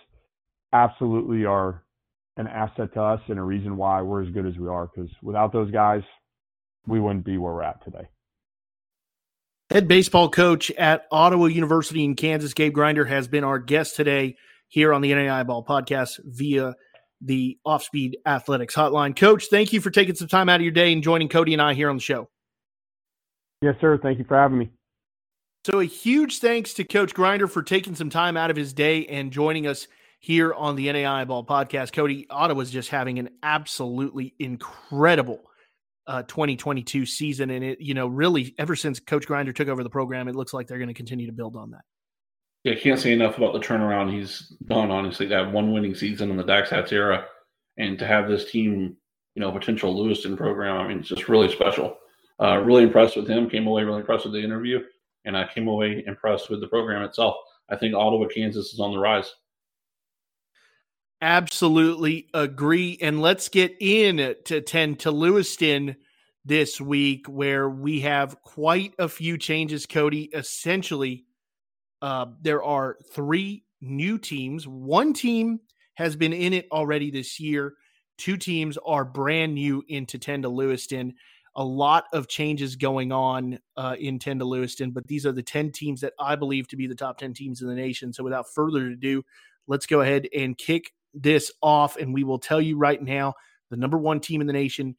[0.73, 1.83] absolutely are
[2.37, 4.87] an asset to us and a reason why we're as good as we are.
[4.87, 6.03] Because without those guys,
[6.87, 8.09] we wouldn't be where we're at today.
[9.71, 14.37] Head baseball coach at Ottawa University in Kansas, Gabe Grinder, has been our guest today
[14.69, 16.75] here on the NAI Ball podcast via
[17.21, 19.17] the Offspeed Athletics Hotline.
[19.17, 21.63] Coach, thank you for taking some time out of your day and joining Cody and
[21.63, 22.29] I here on the show.
[23.63, 23.99] Yes, sir.
[24.03, 24.71] Thank you for having me.
[25.65, 29.07] So, a huge thanks to Coach Grinder for taking some time out of his day
[29.07, 29.89] and joining us
[30.21, 31.93] here on the NAI Ball podcast.
[31.93, 35.41] Cody, Ottawa's just having an absolutely incredible
[36.07, 37.51] uh, 2022 season.
[37.51, 40.53] And it, you know, really ever since Coach Grinder took over the program, it looks
[40.53, 41.83] like they're going to continue to build on that.
[42.65, 46.31] Yeah, can't say enough about the turnaround he's done, honestly, to have one winning season
[46.31, 47.27] in the DakStats era
[47.77, 48.97] and to have this team,
[49.37, 50.77] you know, potential Lewiston program.
[50.77, 51.97] I mean, it's just really special.
[52.41, 53.49] Uh, really impressed with him.
[53.49, 54.81] Came away really impressed with the interview,
[55.25, 57.37] and I came away impressed with the program itself.
[57.71, 59.35] I think Ottawa, Kansas is on the rise.
[61.23, 62.99] Absolutely agree.
[63.01, 65.97] And let's get in to 10 to Lewiston
[66.45, 70.25] this week, where we have quite a few changes, Cody.
[70.33, 71.25] Essentially,
[72.03, 74.69] uh, there are three new teams.
[74.69, 75.61] One team
[75.95, 77.75] has been in it already this year.
[78.19, 81.15] Two teams are brand new into 10 to Lewiston.
[81.57, 85.43] A lot of changes going on uh, in 10 to Lewiston, but these are the
[85.43, 88.13] 10 teams that I believe to be the top 10 teams in the nation.
[88.13, 89.25] So without further ado,
[89.67, 91.97] let's go ahead and kick this off.
[91.97, 93.35] And we will tell you right now
[93.71, 94.97] the number one team in the nation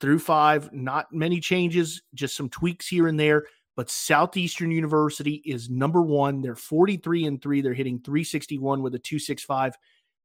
[0.00, 3.44] through five, not many changes, just some tweaks here and there.
[3.76, 6.40] But Southeastern University is number one.
[6.40, 7.60] They're 43 and three.
[7.60, 9.76] They're hitting 361 with a 265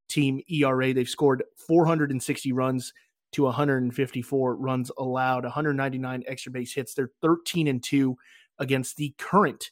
[0.08, 0.94] team ERA.
[0.94, 2.94] They've scored 460 runs
[3.34, 6.94] to 154 runs allowed, 199 extra base hits.
[6.94, 8.18] They're 13 and 2
[8.58, 9.72] against the current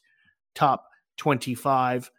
[0.54, 0.86] top
[1.18, 2.10] 25.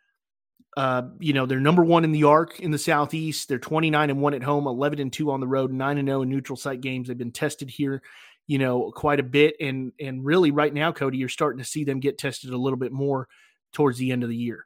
[0.77, 3.47] Uh, you know, they're number one in the arc in the Southeast.
[3.47, 6.21] They're 29 and 1 at home, 11 and 2 on the road, 9 and 0
[6.21, 7.07] in neutral site games.
[7.07, 8.01] They've been tested here,
[8.47, 9.55] you know, quite a bit.
[9.59, 12.77] And and really right now, Cody, you're starting to see them get tested a little
[12.77, 13.27] bit more
[13.73, 14.65] towards the end of the year.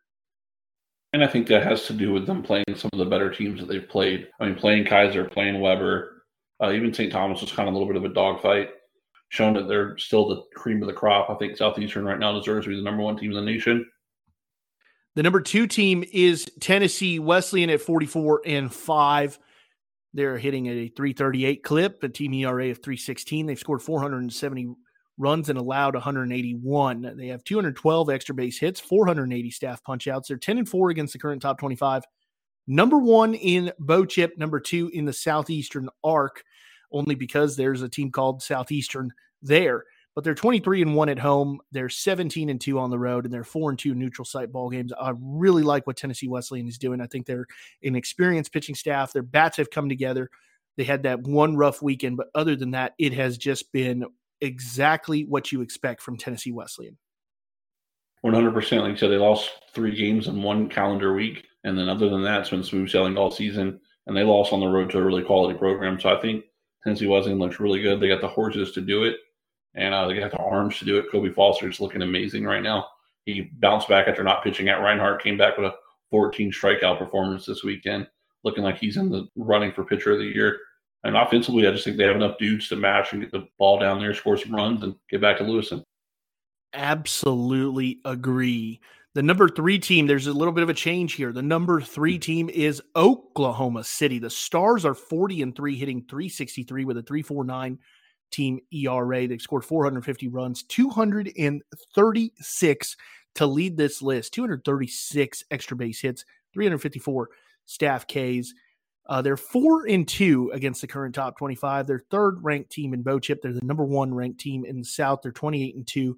[1.13, 3.59] And I think that has to do with them playing some of the better teams
[3.59, 4.27] that they've played.
[4.39, 6.12] I mean, playing Keiser, playing Webber,
[6.63, 7.11] uh, even St.
[7.11, 8.69] Thomas was kind of a little bit of a dogfight,
[9.29, 11.29] showing that they're still the cream of the crop.
[11.29, 13.85] I think Southeastern right now deserves to be the number one team in the nation.
[15.15, 19.39] The number two team is Tennessee Wesleyan at 44 and 5.
[20.13, 23.45] They're hitting a 338 clip, a team ERA of 316.
[23.45, 24.75] They've scored 470
[25.17, 27.15] runs and allowed 181.
[27.17, 30.27] They have 212 extra base hits, 480 staff punchouts.
[30.27, 32.03] They're 10 and 4 against the current top 25.
[32.65, 36.43] Number one in BOCHIP, number two in the Southeastern Arc,
[36.93, 39.83] only because there's a team called Southeastern there.
[40.15, 41.59] But they're 23 and 1 at home.
[41.71, 44.69] They're 17 and 2 on the road, and they're 4 and 2 neutral site ball
[44.69, 44.93] games.
[44.93, 47.01] I really like what Tennessee Wesleyan is doing.
[47.01, 47.47] I think they're
[47.81, 49.11] an experienced pitching staff.
[49.11, 50.29] Their bats have come together.
[50.77, 54.05] They had that one rough weekend, but other than that, it has just been
[54.41, 56.97] exactly what you expect from Tennessee Wesleyan.
[58.23, 58.81] 100%.
[58.81, 61.45] Like you said, they lost three games in one calendar week.
[61.63, 63.79] And then other than that, it's been smooth sailing all season.
[64.07, 65.99] And they lost on the road to a really quality program.
[65.99, 66.45] So I think
[66.83, 67.99] Tennessee Wesleyan looks really good.
[67.99, 69.17] They got the horses to do it,
[69.75, 71.05] and uh, they got the arms to do it.
[71.11, 72.87] Kobe Foster is looking amazing right now.
[73.25, 75.75] He bounced back after not pitching at Reinhardt, came back with a
[76.11, 78.07] 14 strikeout performance this weekend,
[78.43, 80.59] looking like he's in the running for pitcher of the year.
[81.05, 83.79] And offensively, I just think they have enough dudes to match and get the ball
[83.79, 85.83] down there, score some runs, and get back to Lewiston.
[86.73, 88.79] Absolutely agree.
[89.15, 91.31] The number three team, there's a little bit of a change here.
[91.31, 94.17] The number three team is Oklahoma City.
[94.17, 97.77] The Stars are 40 and three, hitting 363 with a 349
[98.31, 99.27] team ERA.
[99.27, 102.97] They've scored 450 runs, 236
[103.35, 107.29] to lead this list, 236 extra base hits, 354
[107.65, 108.51] staff Ks.
[109.05, 111.85] Uh, they're four and two against the current top 25.
[111.85, 113.43] They're third ranked team in BOCHIP.
[113.43, 115.19] They're the number one ranked team in the South.
[115.21, 116.17] They're 28 and two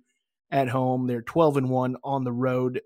[0.51, 1.07] at home.
[1.07, 2.81] They're 12 and one on the road.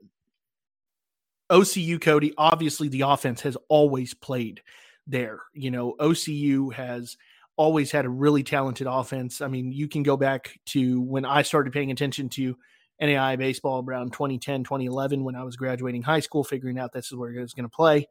[1.52, 4.62] OCU Cody, obviously the offense has always played
[5.08, 5.40] there.
[5.54, 7.18] You know, OCU has
[7.58, 9.42] always had a really talented offense.
[9.42, 12.56] I mean, you can go back to when I started paying attention to
[13.02, 17.16] NAI baseball around 2010, 2011, when I was graduating high school, figuring out this is
[17.16, 18.08] where I was going to play.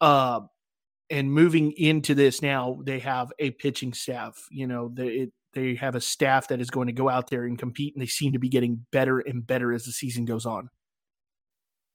[0.00, 0.40] Uh,
[1.10, 4.46] and moving into this now, they have a pitching staff.
[4.50, 7.44] You know, they it, they have a staff that is going to go out there
[7.44, 10.46] and compete, and they seem to be getting better and better as the season goes
[10.46, 10.68] on.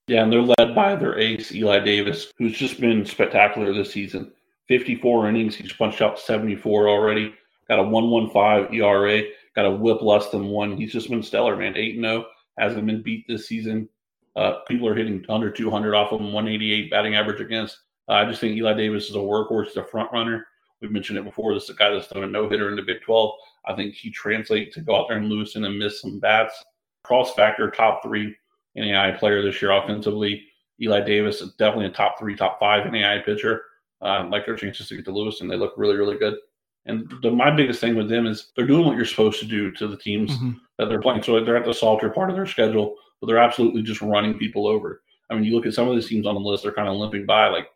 [0.07, 4.31] Yeah, and they're led by their ace Eli Davis, who's just been spectacular this season.
[4.67, 7.33] 54 innings, he's punched out 74 already.
[7.67, 9.21] Got a 115 ERA,
[9.55, 10.75] got a WHIP less than one.
[10.77, 11.77] He's just been stellar, man.
[11.77, 12.25] 8 0,
[12.57, 13.87] hasn't been beat this season.
[14.35, 17.77] Uh, people are hitting under 200 off of him, 188 batting average against.
[18.07, 20.47] Uh, I just think Eli Davis is a workhorse, he's a front runner.
[20.81, 21.53] We've mentioned it before.
[21.53, 23.31] This is a guy that's done a no hitter in the Big 12.
[23.65, 26.63] I think he translates to go out there and Lewiston and miss some bats.
[27.03, 28.35] Cross factor, top three
[28.75, 30.45] NAI player this year offensively.
[30.81, 33.63] Eli Davis is definitely a top three, top five NAI pitcher.
[34.01, 36.35] Uh, like their chances to get to Lewis, and they look really, really good.
[36.85, 39.71] And the, my biggest thing with them is they're doing what you're supposed to do
[39.71, 40.51] to the teams mm-hmm.
[40.77, 41.21] that they're playing.
[41.21, 44.67] So they're at the salter part of their schedule, but they're absolutely just running people
[44.67, 45.01] over.
[45.29, 46.95] I mean, you look at some of these teams on the list; they're kind of
[46.95, 47.47] limping by.
[47.47, 47.67] Like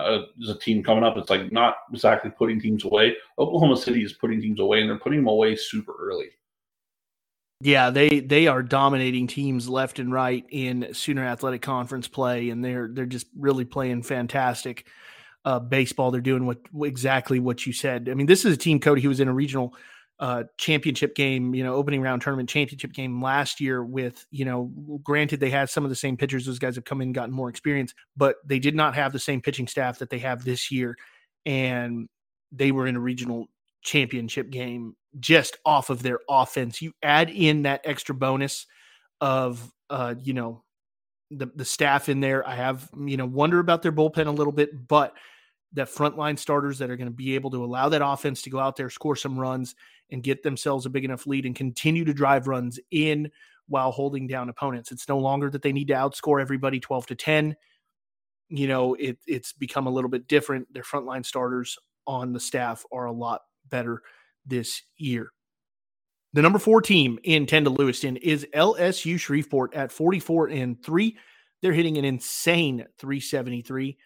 [0.00, 1.16] uh, there's a team coming up.
[1.16, 3.16] It's like not exactly putting teams away.
[3.38, 6.30] Oklahoma City is putting teams away, and they're putting them away super early.
[7.62, 12.64] Yeah, they they are dominating teams left and right in Sooner Athletic Conference play, and
[12.64, 14.86] they're they're just really playing fantastic
[15.44, 16.10] uh, baseball.
[16.10, 18.08] They're doing what exactly what you said.
[18.10, 19.74] I mean, this is a team, Cody, who was in a regional
[20.20, 24.70] uh, championship game, you know, opening round tournament championship game last year with, you know,
[25.02, 26.44] granted they had some of the same pitchers.
[26.44, 29.18] Those guys have come in and gotten more experience, but they did not have the
[29.18, 30.96] same pitching staff that they have this year.
[31.46, 32.06] And
[32.52, 33.46] they were in a regional
[33.82, 36.82] championship game just off of their offense.
[36.82, 38.66] You add in that extra bonus
[39.22, 40.62] of, uh, you know,
[41.30, 42.46] the, the staff in there.
[42.46, 45.14] I have, you know, wonder about their bullpen a little bit, but
[45.72, 48.58] that frontline starters that are going to be able to allow that offense to go
[48.58, 49.74] out there, score some runs,
[50.10, 53.30] and get themselves a big enough lead and continue to drive runs in
[53.68, 54.90] while holding down opponents.
[54.90, 57.56] It's no longer that they need to outscore everybody 12 to 10.
[58.48, 60.72] You know, it, it's become a little bit different.
[60.74, 64.02] Their frontline starters on the staff are a lot better
[64.44, 65.30] this year.
[66.32, 71.16] The number four team in 10 to Lewiston is LSU Shreveport at 44 and 3.
[71.62, 73.96] They're hitting an insane 373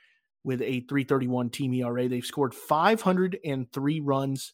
[0.45, 2.09] with a 331 team ERA.
[2.09, 4.53] They've scored 503 runs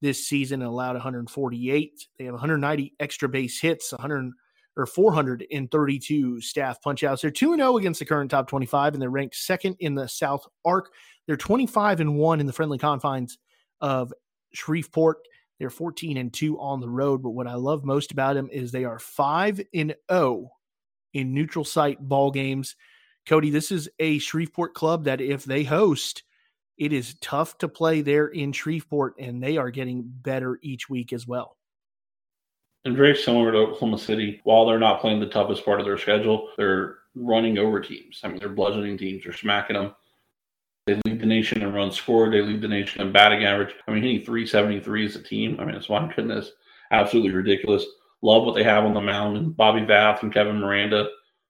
[0.00, 2.08] this season and allowed 148.
[2.18, 4.32] They have 190 extra base hits, 100
[4.76, 7.22] or 432 staff punchouts.
[7.22, 10.46] They're 2 0 against the current top 25, and they're ranked second in the South
[10.64, 10.92] Arc.
[11.26, 13.38] They're 25 and 1 in the friendly confines
[13.80, 14.12] of
[14.52, 15.18] Shreveport.
[15.58, 17.22] They're 14 and 2 on the road.
[17.22, 20.50] But what I love most about them is they are 5 and 0
[21.14, 22.76] in neutral site ball games.
[23.26, 26.22] Cody, this is a Shreveport club that if they host,
[26.78, 31.12] it is tough to play there in Shreveport, and they are getting better each week
[31.12, 31.56] as well.
[32.84, 35.98] And very similar to Oklahoma City, while they're not playing the toughest part of their
[35.98, 38.20] schedule, they're running over teams.
[38.22, 39.94] I mean, they're bludgeoning teams, they're smacking them.
[40.86, 42.32] They lead the nation in runs scored.
[42.32, 43.74] They lead the nation in batting average.
[43.88, 45.56] I mean, hitting 373 as a team.
[45.58, 46.52] I mean, it's my goodness.
[46.92, 47.84] absolutely ridiculous.
[48.22, 51.08] Love what they have on the mound and Bobby Vath and Kevin Miranda.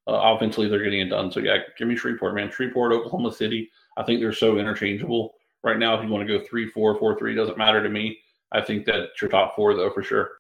[0.09, 1.33] Uh, offensively, they're getting it done.
[1.33, 2.51] So yeah, give me Shreveport, man.
[2.51, 3.71] Shreveport, Oklahoma City.
[3.97, 5.35] I think they're so interchangeable
[5.65, 5.97] right now.
[5.99, 8.19] If you want to go three, four, four, three, doesn't matter to me.
[8.53, 10.31] I think that's your top four though for sure.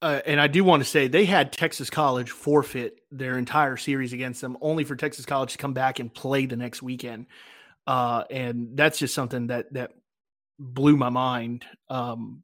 [0.00, 4.12] Uh, and I do want to say they had Texas College forfeit their entire series
[4.12, 7.26] against them, only for Texas College to come back and play the next weekend.
[7.86, 9.92] Uh, and that's just something that that
[10.58, 11.64] blew my mind.
[11.88, 12.42] Um,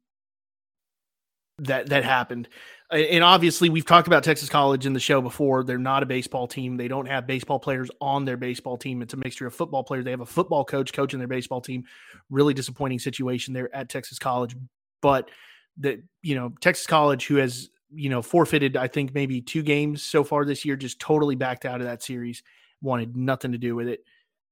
[1.59, 2.49] that that happened,
[2.91, 5.63] and obviously we've talked about Texas College in the show before.
[5.63, 6.75] They're not a baseball team.
[6.75, 9.01] They don't have baseball players on their baseball team.
[9.01, 10.03] It's a mixture of football players.
[10.03, 11.85] They have a football coach coaching their baseball team.
[12.29, 14.55] Really disappointing situation there at Texas College,
[15.01, 15.29] but
[15.77, 20.03] that you know Texas College, who has you know forfeited, I think maybe two games
[20.03, 22.43] so far this year, just totally backed out of that series,
[22.81, 24.03] wanted nothing to do with it.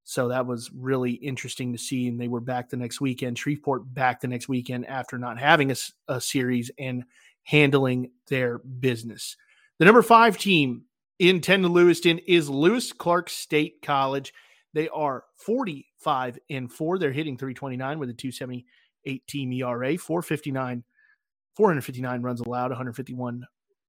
[0.04, 2.08] So that was really interesting to see.
[2.08, 3.38] And they were back the next weekend.
[3.38, 5.76] Shreveport back the next weekend after not having a,
[6.08, 7.04] a series and
[7.44, 9.36] handling their business.
[9.78, 10.84] The number five team
[11.18, 14.32] in 10 to Lewiston is Lewis Clark State College.
[14.72, 16.98] They are 45 and 4.
[16.98, 20.84] They're hitting 329 with a 278 team ERA, 459
[21.56, 23.44] 459 runs allowed, 151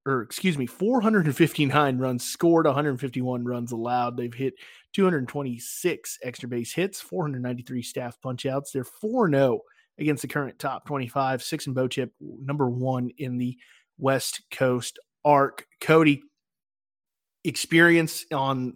[0.08, 4.18] or excuse me, 459 runs scored, 151 runs allowed.
[4.18, 4.56] They've hit
[4.93, 8.72] 226 extra base hits, 493 staff punchouts.
[8.74, 9.62] They're 4 0
[9.99, 13.57] against the current top 25, six and in BOCHIP, number one in the
[13.97, 15.65] West Coast arc.
[15.79, 16.23] Cody,
[17.43, 18.75] experience on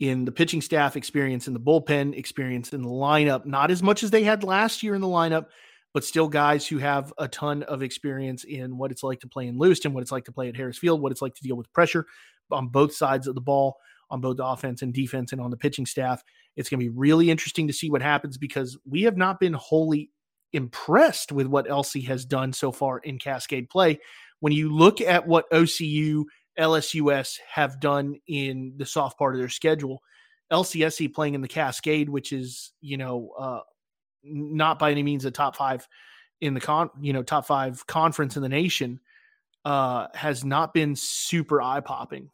[0.00, 4.02] in the pitching staff, experience in the bullpen, experience in the lineup, not as much
[4.02, 5.46] as they had last year in the lineup,
[5.92, 9.48] but still guys who have a ton of experience in what it's like to play
[9.48, 11.56] in Lewiston, what it's like to play at Harris Field, what it's like to deal
[11.56, 12.06] with pressure
[12.52, 13.76] on both sides of the ball,
[14.10, 16.22] on both the offense and defense, and on the pitching staff.
[16.56, 19.54] It's going to be really interesting to see what happens because we have not been
[19.54, 20.10] wholly
[20.52, 23.98] impressed with what LC has done so far in Cascade play.
[24.40, 26.24] When you look at what OCU,
[26.58, 30.02] LSUS have done in the soft part of their schedule,
[30.52, 33.60] LCSC playing in the Cascade, which is you know uh,
[34.24, 35.86] not by any means a top five
[36.40, 39.00] in the con, you know, top five conference in the nation,
[39.64, 42.30] uh, has not been super eye popping.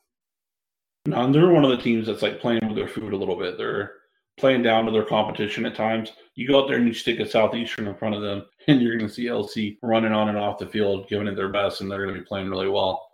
[1.07, 3.59] No, they're one of the teams that's like playing with their food a little bit.
[3.59, 3.93] They're
[4.37, 6.13] playing down to their competition at times.
[6.35, 8.97] You go out there and you stick a Southeastern in front of them, and you're
[8.97, 11.91] going to see LC running on and off the field, giving it their best, and
[11.91, 13.09] they're going to be playing really well.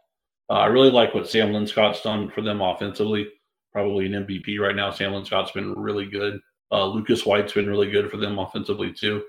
[0.49, 3.29] Uh, I really like what Sam Linscott's done for them offensively.
[3.73, 4.91] Probably an MVP right now.
[4.91, 6.41] Sam Linscott's been really good.
[6.73, 9.23] Uh, Lucas White's been really good for them offensively too.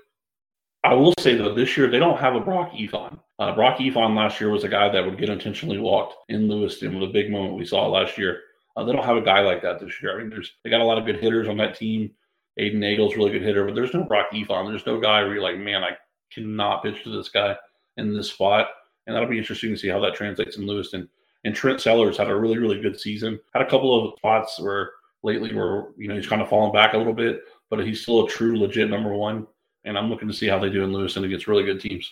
[0.84, 3.18] I will say though, this year they don't have a Brock Efon.
[3.38, 6.98] Uh, Brock Efon last year was a guy that would get intentionally walked in Lewiston
[6.98, 8.40] with a big moment we saw last year.
[8.76, 10.14] Uh, they don't have a guy like that this year.
[10.14, 12.10] I mean, there's they got a lot of good hitters on that team.
[12.58, 14.68] Aiden Nagel's really good hitter, but there's no Brock Efon.
[14.68, 15.96] There's no guy where you're like, man, I
[16.32, 17.56] cannot pitch to this guy
[17.96, 18.68] in this spot.
[19.06, 21.08] And that'll be interesting to see how that translates in Lewiston.
[21.44, 23.40] And Trent Sellers had a really, really good season.
[23.52, 24.92] Had a couple of spots where
[25.22, 28.24] lately where you know he's kind of fallen back a little bit, but he's still
[28.24, 29.46] a true legit number one.
[29.84, 32.08] And I'm looking to see how they do in Lewiston against really good teams.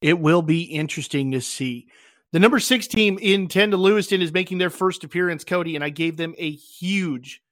[0.00, 1.86] It will be interesting to see.
[2.32, 5.84] The number six team in 10 to Lewiston is making their first appearance, Cody, and
[5.84, 7.42] I gave them a huge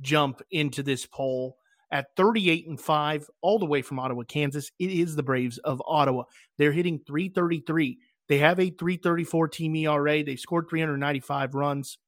[0.00, 1.58] jump into this poll
[1.90, 4.70] at 38 and 5, all the way from Ottawa, Kansas.
[4.78, 6.22] It is the Braves of Ottawa.
[6.56, 7.98] They're hitting 333.
[8.28, 10.22] They have a 334 team ERA.
[10.22, 11.98] They've scored 395 runs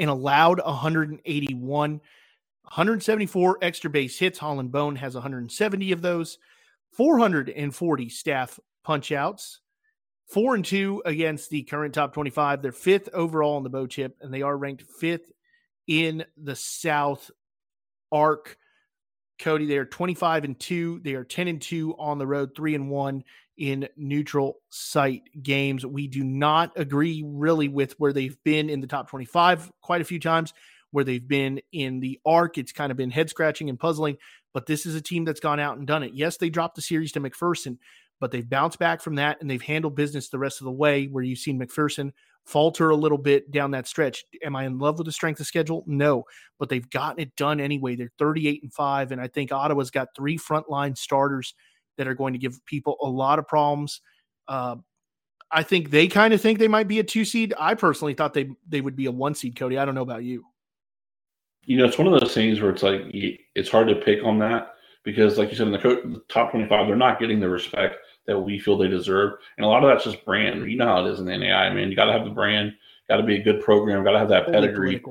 [0.00, 1.90] and allowed 181.
[1.92, 4.38] 174 extra base hits.
[4.38, 6.38] Holland Bone has 170 of those.
[6.96, 9.58] 440 staff punchouts.
[10.32, 12.62] Four and two against the current top 25.
[12.62, 15.30] They're fifth overall in the BOCHIP, and they are ranked fifth
[15.86, 17.30] in the South
[18.10, 18.56] arc.
[19.38, 21.00] Cody, they are 25 and two.
[21.00, 23.24] They are 10 and two on the road, three and one
[23.58, 25.84] in neutral site games.
[25.84, 30.04] We do not agree really with where they've been in the top 25 quite a
[30.04, 30.54] few times,
[30.92, 32.56] where they've been in the arc.
[32.56, 34.16] It's kind of been head scratching and puzzling,
[34.54, 36.14] but this is a team that's gone out and done it.
[36.14, 37.76] Yes, they dropped the series to McPherson,
[38.22, 41.06] but they've bounced back from that and they've handled business the rest of the way
[41.06, 42.12] where you've seen McPherson
[42.44, 44.24] falter a little bit down that stretch.
[44.44, 45.82] Am I in love with the strength of schedule?
[45.88, 46.22] No,
[46.60, 47.96] but they've gotten it done anyway.
[47.96, 51.54] They're 38 and 5 and I think Ottawa's got three frontline starters
[51.96, 54.00] that are going to give people a lot of problems.
[54.46, 54.76] Uh,
[55.50, 57.52] I think they kind of think they might be a two seed.
[57.58, 59.56] I personally thought they they would be a one seed.
[59.56, 60.44] Cody, I don't know about you.
[61.64, 64.38] You know, it's one of those things where it's like it's hard to pick on
[64.38, 67.96] that because, like you said, in the, the top twenty-five, they're not getting the respect
[68.26, 70.70] that we feel they deserve, and a lot of that's just brand.
[70.70, 71.90] You know how it is in the NAI, man.
[71.90, 72.74] You got to have the brand,
[73.08, 75.02] got to be a good program, got to have that pedigree.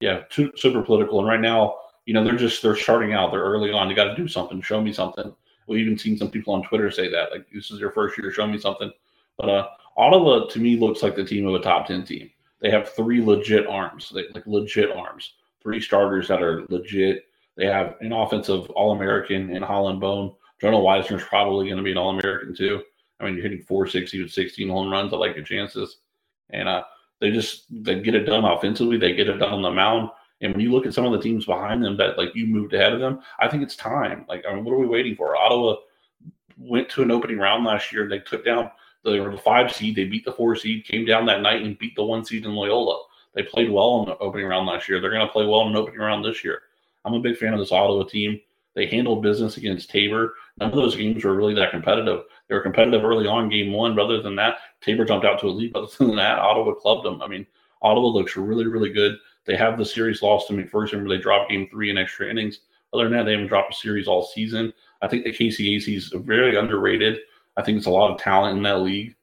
[0.00, 1.18] Yeah, too, super political.
[1.20, 3.30] And right now, you know, they're just they're starting out.
[3.30, 3.88] They're early on.
[3.88, 4.60] You got to do something.
[4.60, 5.34] Show me something
[5.66, 8.30] We've even seen some people on Twitter say that, like, this is your first year,
[8.30, 8.90] show me something.
[9.38, 12.30] But uh, Ottawa, to me, looks like the team of a top 10 team.
[12.60, 17.26] They have three legit arms, they, like legit arms, three starters that are legit.
[17.56, 20.32] They have an offensive All American in Holland Bone.
[20.60, 22.82] Jonah Weisner's probably going to be an All American too.
[23.20, 25.12] I mean, you're hitting 460 with 16 home runs.
[25.12, 25.98] I like your chances.
[26.50, 26.84] And uh,
[27.20, 28.98] they just they get it done offensively.
[28.98, 30.10] They get it done on the mound.
[30.40, 32.74] And when you look at some of the teams behind them that like you moved
[32.74, 34.26] ahead of them, I think it's time.
[34.28, 35.36] Like, I mean, what are we waiting for?
[35.36, 35.76] Ottawa
[36.58, 38.08] went to an opening round last year.
[38.08, 38.70] They took down
[39.04, 39.96] they were the five seed.
[39.96, 42.54] They beat the four seed, came down that night and beat the one seed in
[42.54, 43.04] Loyola.
[43.34, 45.00] They played well in the opening round last year.
[45.00, 46.62] They're going to play well in the opening round this year.
[47.04, 48.40] I'm a big fan of this Ottawa team.
[48.74, 50.34] They handled business against Tabor.
[50.58, 52.22] None of those games were really that competitive.
[52.48, 53.96] They were competitive early on, game one.
[53.96, 55.74] Rather than that, Tabor jumped out to a lead.
[55.74, 57.20] Other than that, Ottawa clubbed them.
[57.22, 57.46] I mean,
[57.82, 59.16] Ottawa looks really, really good.
[59.46, 62.60] They have the series lost to McPherson where they dropped game three in extra innings.
[62.92, 64.72] Other than that, they haven't dropped a series all season.
[65.02, 67.18] I think the KCAC is very underrated.
[67.56, 69.16] I think it's a lot of talent in that league.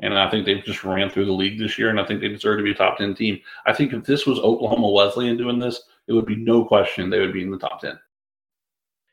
[0.00, 2.28] And I think they've just ran through the league this year, and I think they
[2.28, 3.38] deserve to be a top 10 team.
[3.66, 7.20] I think if this was Oklahoma Wesleyan doing this, it would be no question they
[7.20, 7.98] would be in the top 10.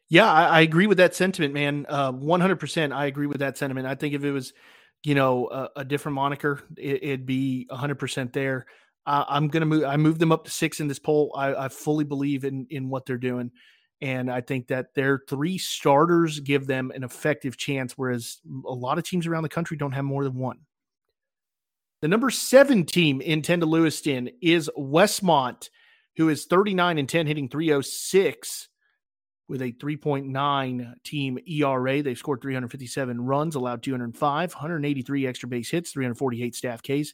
[0.09, 1.85] Yeah, I, I agree with that sentiment, man.
[1.87, 2.91] Uh, 100%.
[2.91, 3.85] I agree with that sentiment.
[3.85, 4.53] I think if it was,
[5.03, 8.65] you know, a, a different moniker, it, would be 100% there.
[9.05, 11.33] Uh, I'm going to move, I moved them up to six in this poll.
[11.37, 13.51] I, I fully believe in, in what they're doing.
[14.01, 18.97] And I think that their three starters give them an effective chance, whereas a lot
[18.97, 20.59] of teams around the country don't have more than one.
[22.01, 25.69] The number seven team in 10 to Lewiston is Westmont,
[26.15, 28.68] who is 39 and 10, hitting 306
[29.49, 32.03] with a 3.9 team ERA.
[32.03, 37.13] They've scored 357 runs, allowed 205, 183 extra base hits, 348 staff Ks.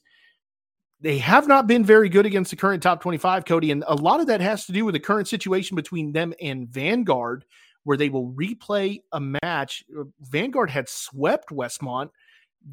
[1.02, 3.72] They have not been very good against the current top 25, Cody.
[3.72, 6.68] And a lot of that has to do with the current situation between them and
[6.68, 7.46] Vanguard,
[7.84, 9.84] where they will replay a match.
[10.22, 12.10] Vanguard had swept Westmont.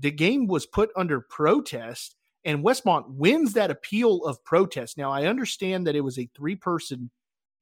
[0.00, 4.96] The game was put under protest, and Westmont wins that appeal of protest.
[4.96, 7.10] Now, I understand that it was a three person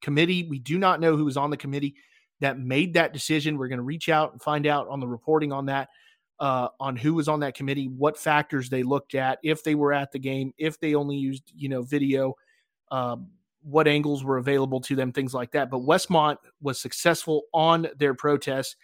[0.00, 0.46] committee.
[0.48, 1.94] We do not know who was on the committee
[2.40, 3.58] that made that decision.
[3.58, 5.88] We're going to reach out and find out on the reporting on that,
[6.38, 9.92] uh, on who was on that committee, what factors they looked at, if they were
[9.92, 12.34] at the game, if they only used you know video,
[12.90, 13.28] um,
[13.62, 15.70] what angles were available to them, things like that.
[15.70, 18.76] But Westmont was successful on their protest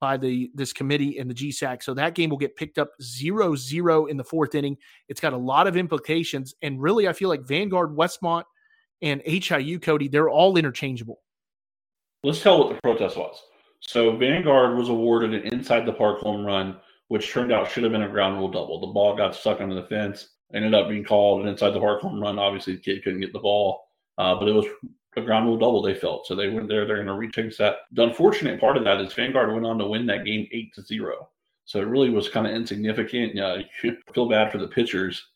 [0.00, 1.82] by the this committee and the GSAC.
[1.82, 4.76] So that game will get picked up 0-0 in the fourth inning.
[5.08, 6.54] It's got a lot of implications.
[6.62, 8.42] And really, I feel like Vanguard, Westmont,
[9.02, 11.20] and HIU, Cody, they're all interchangeable.
[12.24, 13.36] Let's tell what the protest was.
[13.80, 16.76] So Vanguard was awarded an inside the park home run,
[17.08, 18.80] which turned out should have been a ground rule double.
[18.80, 22.00] The ball got stuck under the fence, ended up being called an inside the park
[22.00, 22.38] home run.
[22.38, 23.82] Obviously, the kid couldn't get the ball,
[24.18, 24.66] uh, but it was
[25.16, 26.26] a ground rule double they felt.
[26.26, 26.86] So they went there.
[26.86, 27.78] They're going to retake that.
[27.90, 30.82] The unfortunate part of that is Vanguard went on to win that game eight to
[30.82, 31.28] zero.
[31.64, 33.38] So it really was kind of insignificant.
[33.38, 35.26] Uh, you feel bad for the pitchers,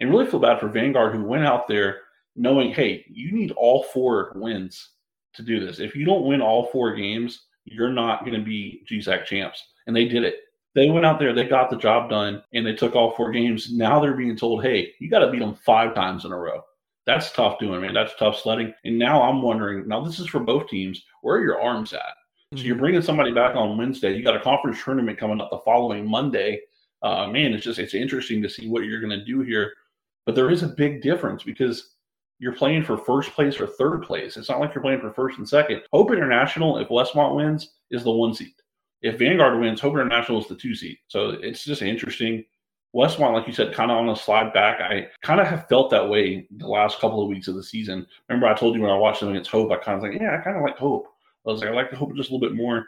[0.00, 2.00] and really feel bad for Vanguard who went out there
[2.36, 4.90] knowing, hey, you need all four wins
[5.34, 5.80] to do this.
[5.80, 9.62] If you don't win all four games, you're not going to be GSAC champs.
[9.86, 10.36] And they did it.
[10.74, 13.72] They went out there, they got the job done, and they took all four games.
[13.72, 16.62] Now they're being told, hey, you got to beat them five times in a row.
[17.06, 17.94] That's tough doing, man.
[17.94, 18.74] That's tough sledding.
[18.84, 22.00] And now I'm wondering, now this is for both teams, where are your arms at?
[22.54, 22.80] So you're mm-hmm.
[22.80, 24.14] bringing somebody back on Wednesday.
[24.14, 26.60] You got a conference tournament coming up the following Monday.
[27.02, 29.72] Uh, man, it's just it's interesting to see what you're going to do here.
[30.26, 31.94] But there is a big difference because
[32.38, 34.36] you're playing for first place or third place.
[34.36, 35.82] It's not like you're playing for first and second.
[35.92, 38.52] Hope International, if Westmont wins, is the one seed.
[39.02, 40.98] If Vanguard wins, Hope International is the two seed.
[41.08, 42.44] So it's just interesting.
[42.94, 44.80] Westmont, like you said, kind of on a slide back.
[44.80, 48.06] I kind of have felt that way the last couple of weeks of the season.
[48.28, 50.36] Remember, I told you when I watched them against Hope, I kind of like, yeah,
[50.38, 51.06] I kind of like Hope.
[51.46, 52.86] I was like, I like the Hope just a little bit more.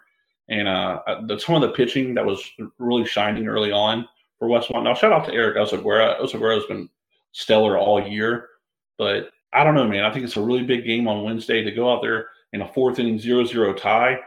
[0.49, 2.43] And uh, the, some of the pitching that was
[2.79, 4.85] really shining early on for Westmont.
[4.85, 6.19] Now, shout out to Eric Osaguera.
[6.21, 6.89] Osaguera has been
[7.33, 8.49] stellar all year,
[8.97, 10.05] but I don't know, man.
[10.05, 12.69] I think it's a really big game on Wednesday to go out there in a
[12.69, 14.19] fourth inning 0-0 tie.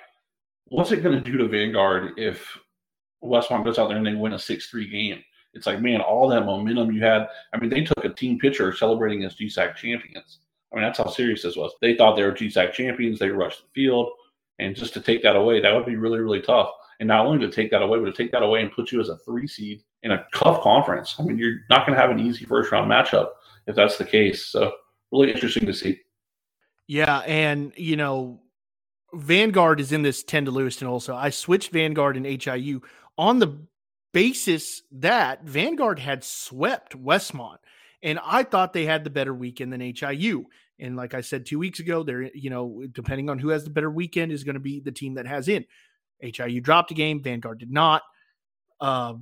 [0.65, 2.57] What's it going to do to Vanguard if
[3.24, 5.24] Westmont goes out there and they win a 6-3 game?
[5.53, 7.28] It's like, man, all that momentum you had.
[7.53, 10.39] I mean, they took a team picture celebrating as GSAC champions.
[10.72, 11.74] I mean, that's how serious this was.
[11.82, 13.19] They thought they were GSAC champions.
[13.19, 14.11] They rushed the field.
[14.59, 16.69] And just to take that away, that would be really, really tough.
[16.99, 19.01] And not only to take that away, but to take that away and put you
[19.01, 21.15] as a three seed in a tough conference.
[21.19, 23.32] I mean, you're not going to have an easy first round matchup
[23.67, 24.45] if that's the case.
[24.45, 24.72] So
[25.12, 25.99] really interesting to see.
[26.88, 28.41] Yeah, and you know,
[29.14, 31.16] Vanguard is in this 10 to Lewiston also.
[31.16, 32.82] I switched Vanguard and HIU
[33.18, 33.59] on the
[34.14, 37.57] basis that Vanguard had swept Westmont.
[38.03, 40.45] And I thought they had the better weekend than HIU.
[40.80, 43.70] And like I said two weeks ago, they're, you know, depending on who has the
[43.70, 45.66] better weekend is going to be the team that has in.
[46.20, 48.01] HIU dropped a game, Vanguard did not.
[48.80, 49.14] Uh,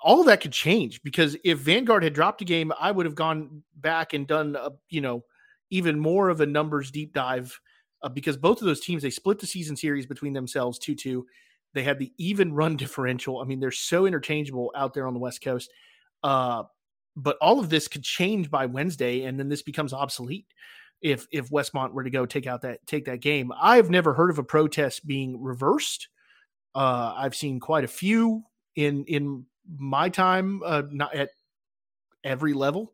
[0.00, 3.16] all of that could change because if Vanguard had dropped a game, I would have
[3.16, 5.24] gone back and done, a, you know,
[5.70, 7.58] even more of a numbers deep dive
[8.02, 11.22] uh, because both of those teams they split the season series between themselves 2-2.
[11.74, 13.40] They had the even run differential.
[13.40, 15.70] I mean, they're so interchangeable out there on the West Coast.
[16.22, 16.64] Uh,
[17.16, 20.46] but all of this could change by Wednesday, and then this becomes obsolete
[21.02, 23.52] if if Westmont were to go take out that take that game.
[23.60, 26.08] I've never heard of a protest being reversed.
[26.74, 28.44] Uh, I've seen quite a few
[28.76, 29.46] in in
[29.76, 31.30] my time, uh, not at
[32.24, 32.92] every level.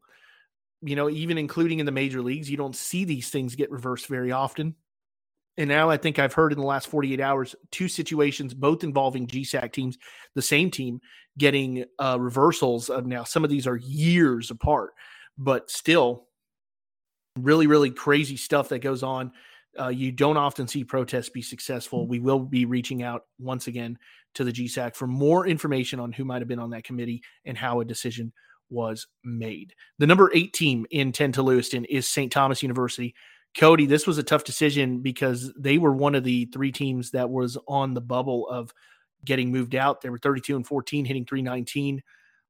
[0.85, 4.07] You know, even including in the major leagues, you don't see these things get reversed
[4.07, 4.75] very often.
[5.57, 9.27] And now I think I've heard in the last 48 hours two situations, both involving
[9.27, 9.99] GSAC teams,
[10.35, 11.01] the same team
[11.39, 12.91] getting uh, reversals.
[12.91, 14.95] Of now, some of these are years apart,
[15.39, 16.27] but still,
[17.39, 19.33] really, really crazy stuff that goes on.
[19.79, 22.07] Uh, you don't often see protests be successful.
[22.07, 23.99] We will be reaching out once again
[24.35, 27.57] to the GSAC for more information on who might have been on that committee and
[27.57, 28.33] how a decision
[28.71, 29.75] was made.
[29.99, 32.33] The number eight team in 10 to Lewiston is St.
[32.33, 33.15] Thomas University.
[33.59, 37.31] Cody, this was a tough decision because they were one of the three teams that
[37.31, 38.73] was on the bubble of
[39.25, 40.01] getting moved out.
[40.01, 42.03] They were 32 and 14, hitting 319.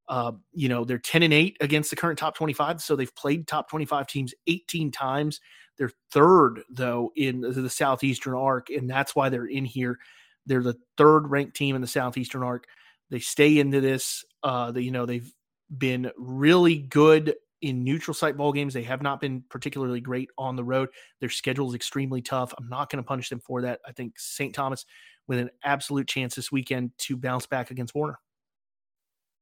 [0.09, 2.81] Uh, you know, they're 10 and 8 against the current top 25.
[2.81, 5.41] So they've played top 25 teams 18 times.
[5.77, 9.99] They're third, though, in the Southeastern arc, and that's why they're in here.
[10.47, 12.67] They're the third ranked team in the Southeastern arc.
[13.11, 14.25] They stay into this.
[14.43, 15.31] Uh, the, you know, they've
[15.79, 18.75] been really good in neutral site ball games.
[18.75, 20.91] They have not been particularly great on the road.
[21.21, 22.53] Their schedule is extremely tough.
[22.59, 23.81] I'm not going to punish them for that.
[23.87, 24.55] I think St.
[24.55, 24.85] Thomas
[25.27, 28.19] with an absolute chance this weekend to bounce back against Warner.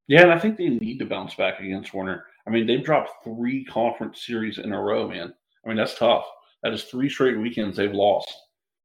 [0.07, 2.25] Yeah, and I think they need to bounce back against Warner.
[2.47, 5.33] I mean, they've dropped three conference series in a row, man.
[5.65, 6.25] I mean, that's tough.
[6.63, 8.33] That is three straight weekends they've lost.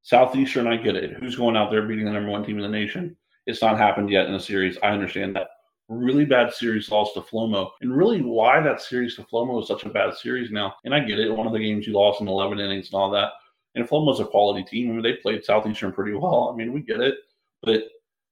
[0.03, 1.13] Southeastern, I get it.
[1.19, 3.15] Who's going out there beating the number one team in the nation?
[3.45, 4.77] It's not happened yet in the series.
[4.81, 5.47] I understand that.
[5.89, 7.69] Really bad series loss to Flomo.
[7.81, 10.75] And really, why that series to Flomo is such a bad series now.
[10.83, 11.31] And I get it.
[11.31, 13.31] One of the games you lost in 11 innings and all that.
[13.75, 14.89] And Flomo's a quality team.
[14.89, 16.49] I mean, they played Southeastern pretty well.
[16.51, 17.15] I mean, we get it.
[17.63, 17.83] But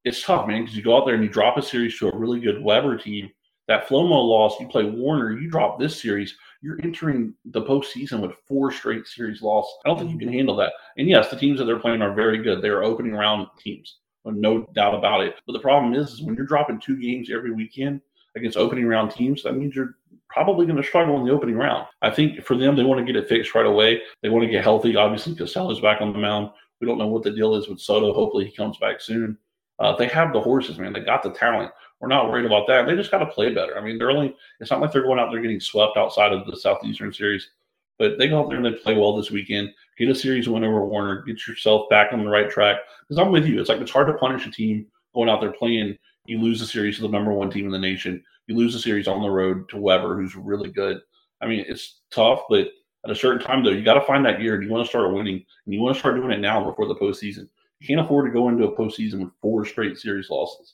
[0.03, 2.17] it's tough, man, because you go out there and you drop a series to a
[2.17, 3.31] really good Webber team.
[3.67, 8.35] That Flomo loss, you play Warner, you drop this series, you're entering the postseason with
[8.47, 9.67] four straight series loss.
[9.83, 10.73] I don't think you can handle that.
[10.97, 12.61] And yes, the teams that they're playing are very good.
[12.61, 13.97] They're opening round teams,
[14.33, 15.35] no doubt about it.
[15.45, 18.01] But the problem is, is when you're dropping two games every weekend
[18.35, 19.95] against opening round teams, that means you're
[20.29, 21.85] probably going to struggle in the opening round.
[22.01, 24.01] I think for them, they want to get it fixed right away.
[24.21, 24.95] They want to get healthy.
[24.95, 26.51] Obviously, Castella's back on the mound.
[26.81, 28.13] We don't know what the deal is with Soto.
[28.13, 29.37] Hopefully, he comes back soon.
[29.79, 30.93] Uh, they have the horses, man.
[30.93, 31.71] They got the talent.
[31.99, 32.85] We're not worried about that.
[32.85, 33.77] They just got to play better.
[33.77, 34.35] I mean, they're only.
[34.59, 37.49] It's not like they're going out there getting swept outside of the Southeastern Series,
[37.97, 39.69] but they go out there and they play well this weekend.
[39.97, 41.21] Get a series win over Warner.
[41.23, 42.77] Get yourself back on the right track.
[43.07, 43.59] Because I'm with you.
[43.59, 45.97] It's like it's hard to punish a team going out there playing.
[46.25, 48.23] You lose the series to the number one team in the nation.
[48.47, 50.99] You lose the series on the road to Webber, who's really good.
[51.41, 52.67] I mean, it's tough, but
[53.05, 54.55] at a certain time, though, you got to find that gear.
[54.55, 56.87] And you want to start winning, and you want to start doing it now before
[56.87, 57.47] the postseason.
[57.79, 60.73] You can't afford to go into a postseason with four straight series losses.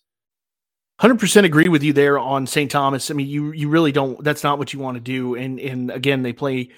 [1.00, 2.70] Hundred percent agree with you there on St.
[2.70, 3.10] Thomas.
[3.10, 4.24] I mean, you you really don't.
[4.24, 5.36] That's not what you want to do.
[5.36, 6.70] And and again, they play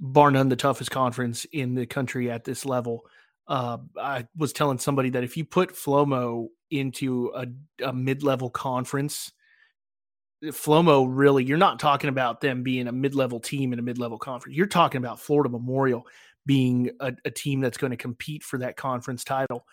[0.00, 3.04] bar none the toughest conference in the country at this level.
[3.46, 7.46] Uh, I was telling somebody that if you put Flomo into a,
[7.84, 9.32] a mid level conference,
[10.44, 13.98] Flomo really, you're not talking about them being a mid level team in a mid
[13.98, 14.56] level conference.
[14.56, 16.06] You're talking about Florida Memorial
[16.46, 19.66] being a, a team that's going to compete for that conference title.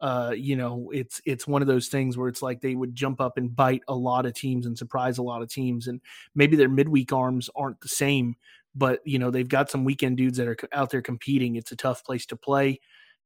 [0.00, 3.20] Uh, you know, it's it's one of those things where it's like they would jump
[3.20, 6.00] up and bite a lot of teams and surprise a lot of teams, and
[6.34, 8.34] maybe their midweek arms aren't the same,
[8.74, 11.56] but you know they've got some weekend dudes that are out there competing.
[11.56, 12.80] It's a tough place to play,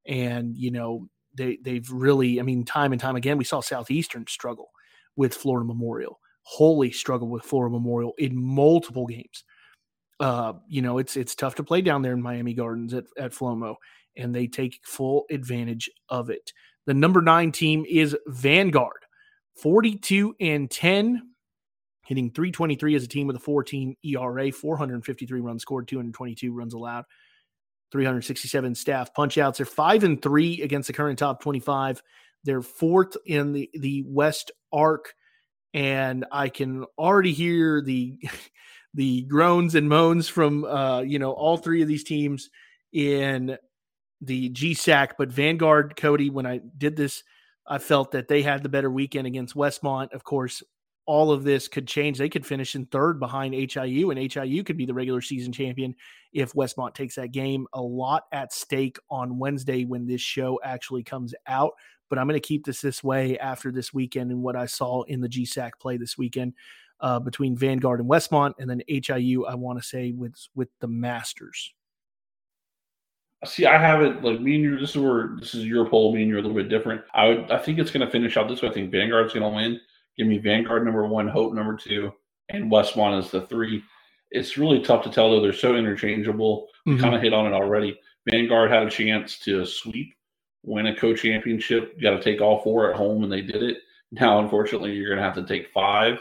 [0.05, 4.25] and you know they they've really, I mean, time and time again, we saw Southeastern
[4.27, 4.69] struggle
[5.15, 9.43] with Florida Memorial, wholly struggle with Florida Memorial in multiple games
[10.19, 13.33] uh, you know, it's it's tough to play down there in Miami Gardens at, at
[13.33, 13.75] Flomo,
[14.15, 16.51] and they take full advantage of it.
[16.85, 19.05] The number nine team is Vanguard,
[19.61, 21.21] 42 and 10,
[22.07, 27.03] hitting 323 as a team with a 14 ERA, 453 runs scored, 222 runs allowed,
[27.91, 29.57] 367 staff punchouts.
[29.57, 32.01] They're five and three against the current top 25.
[32.45, 35.15] They're fourth in the, the West Arc,
[35.73, 38.17] and I can already hear the
[38.93, 42.49] the groans and moans from uh, you know all three of these teams
[42.93, 43.57] in
[44.21, 45.11] the GSAC.
[45.17, 47.21] But Vanguard, Cody, when I did this,
[47.67, 50.13] I felt that they had the better weekend against Westmont.
[50.13, 50.63] Of course,
[51.07, 52.17] all of this could change.
[52.17, 55.95] They could finish in third behind HIU, and HIU could be the regular season champion
[56.33, 57.65] if Westmont takes that game.
[57.73, 61.71] A lot at stake on Wednesday when this show actually comes out.
[62.09, 65.03] but I'm going to keep this this way after this weekend and what I saw
[65.03, 66.53] in the GSAC play this weekend
[66.99, 69.45] uh, between Vanguard and Westmont, and then HIU.
[69.45, 71.73] I want to say with with the Masters.
[73.45, 74.79] See, I have it like me and you.
[74.79, 76.13] This is where this is your poll.
[76.13, 77.01] Me and you're a little bit different.
[77.13, 78.69] I would, I think it's going to finish out this way.
[78.69, 79.79] I think Vanguard's going to win.
[80.17, 82.11] Give me Vanguard number one, Hope number two,
[82.49, 83.83] and Westmont is the three.
[84.31, 85.41] It's really tough to tell though.
[85.41, 86.67] They're so interchangeable.
[86.85, 87.01] We mm-hmm.
[87.03, 87.99] kind of hit on it already.
[88.29, 90.13] Vanguard had a chance to sweep,
[90.63, 91.93] win a co-championship.
[91.95, 93.77] You got to take all four at home, and they did it.
[94.11, 96.19] Now, unfortunately, you're going to have to take five,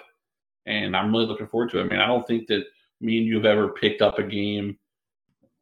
[0.66, 1.84] and I'm really looking forward to it.
[1.84, 2.64] I mean, I don't think that
[3.01, 4.78] me and you have ever picked up a game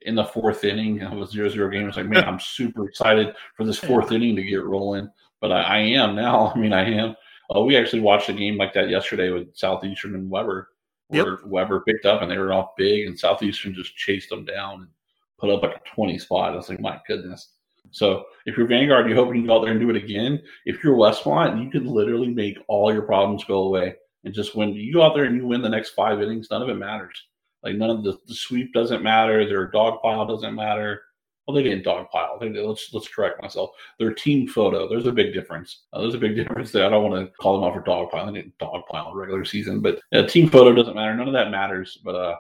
[0.03, 1.89] in the fourth inning of a zero zero game.
[1.89, 5.09] It's like, man, I'm super excited for this fourth inning to get rolling.
[5.41, 6.53] But I, I, am now.
[6.55, 7.15] I mean, I am.
[7.55, 10.69] Uh, we actually watched a game like that yesterday with Southeastern and Webber,
[11.09, 11.45] where yep.
[11.45, 14.89] Webber picked up and they were off big, and Southeastern just chased them down and
[15.39, 16.53] put up like a 20 spot.
[16.53, 17.51] I was like, my goodness.
[17.91, 20.43] So if you're Vanguard, you hope you can go out there and do it again.
[20.65, 24.73] If you're Westmont, you can literally make all your problems go away and just win.
[24.73, 27.23] You go out there and you win the next five innings, none of it matters.
[27.63, 29.47] Like none of the, the sweep doesn't matter.
[29.47, 31.03] Their dog pile doesn't matter.
[31.47, 32.39] Well, they didn't dog pile.
[32.39, 33.71] They, let's let's correct myself.
[33.99, 34.89] Their team photo.
[34.89, 35.83] There's a big difference.
[35.93, 36.87] Uh, there's a big difference there.
[36.87, 38.27] I don't want to call them out for dog pile.
[38.27, 41.15] They didn't dog pile in regular season, but uh, team photo doesn't matter.
[41.15, 41.99] None of that matters.
[42.03, 42.37] But uh,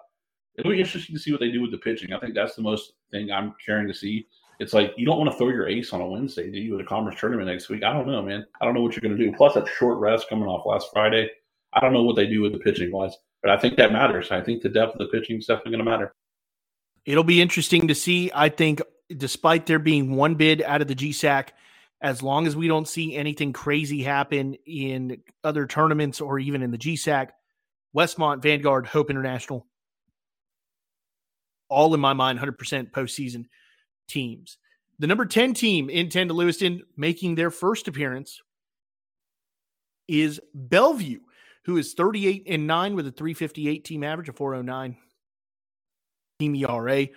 [0.59, 2.13] it'll be interesting to see what they do with the pitching.
[2.13, 4.27] I think that's the most thing I'm caring to see.
[4.61, 6.75] It's like you don't want to throw your ace on a Wednesday, do you?
[6.77, 7.83] At a conference tournament next week.
[7.83, 8.47] I don't know, man.
[8.61, 9.37] I don't know what you're going to do.
[9.37, 11.29] Plus, that short rest coming off last Friday.
[11.73, 13.17] I don't know what they do with the pitching wise.
[13.43, 14.31] But I think that matters.
[14.31, 16.15] I think the depth of the pitching is definitely going to matter.
[17.05, 18.31] It'll be interesting to see.
[18.35, 18.81] I think,
[19.17, 21.49] despite there being one bid out of the GSAC,
[22.01, 26.71] as long as we don't see anything crazy happen in other tournaments or even in
[26.71, 27.31] the GSAC,
[27.97, 29.67] Westmont, Vanguard, Hope International,
[31.69, 33.47] all in my mind, 100% postseason
[34.09, 34.59] teams.
[34.99, 38.41] The number 10 team in 10 to Lewiston making their first appearance
[40.07, 41.21] is Bellevue
[41.65, 44.97] who is 38 and 9 with a 358 team average, a 409
[46.39, 47.09] team ERA.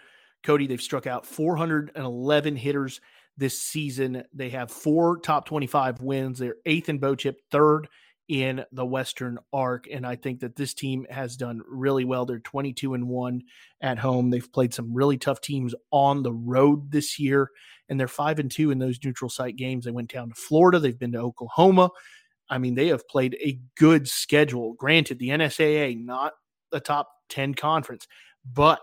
[0.48, 3.02] Cody, they've struck out 411 hitters
[3.36, 4.24] this season.
[4.34, 6.40] They have four top 25 wins.
[6.40, 7.90] They're eighth in BOCHIP, third
[8.30, 9.88] in the Western Arc.
[9.92, 12.26] And I think that this team has done really well.
[12.26, 13.42] They're 22 and 1
[13.82, 14.30] at home.
[14.30, 17.52] They've played some really tough teams on the road this year,
[17.90, 19.84] and they're 5 and 2 in those neutral site games.
[19.84, 21.90] They went down to Florida, they've been to Oklahoma.
[22.50, 24.76] I mean, they have played a good schedule.
[24.76, 26.32] Granted, the NSAA, not
[26.72, 28.08] a top 10 conference,
[28.46, 28.80] but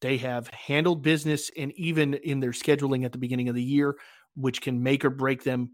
[0.00, 3.96] they have handled business and even in their scheduling at the beginning of the year,
[4.34, 5.70] which can make or break them,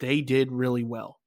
[0.00, 1.18] they did really well.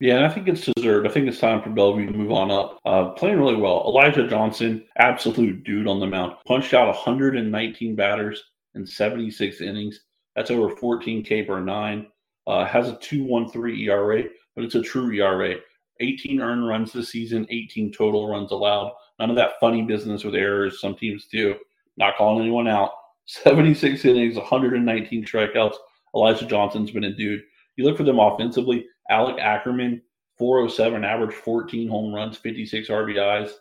[0.00, 1.06] Yeah, and I think it's deserved.
[1.06, 2.80] I think it's time for Bellevue to move on up.
[2.84, 3.84] Uh, playing really well.
[3.86, 6.32] Elijah Johnson, absolute dude on the mound.
[6.44, 8.42] Punched out 119 batters
[8.74, 10.00] in 76 innings.
[10.34, 12.08] That's over 14 K per nine.
[12.48, 14.24] Uh, has a 2.13 ERA,
[14.56, 15.54] but it's a true ERA.
[16.02, 18.92] 18 earned runs this season, 18 total runs allowed.
[19.18, 21.54] None of that funny business with errors some teams do.
[21.96, 22.90] Not calling anyone out.
[23.26, 25.76] 76 innings, 119 strikeouts.
[26.14, 27.42] Elijah Johnson's been a dude.
[27.76, 28.86] You look for them offensively.
[29.10, 30.02] Alec Ackerman,
[30.38, 33.52] 407 average, 14 home runs, 56 RBIs.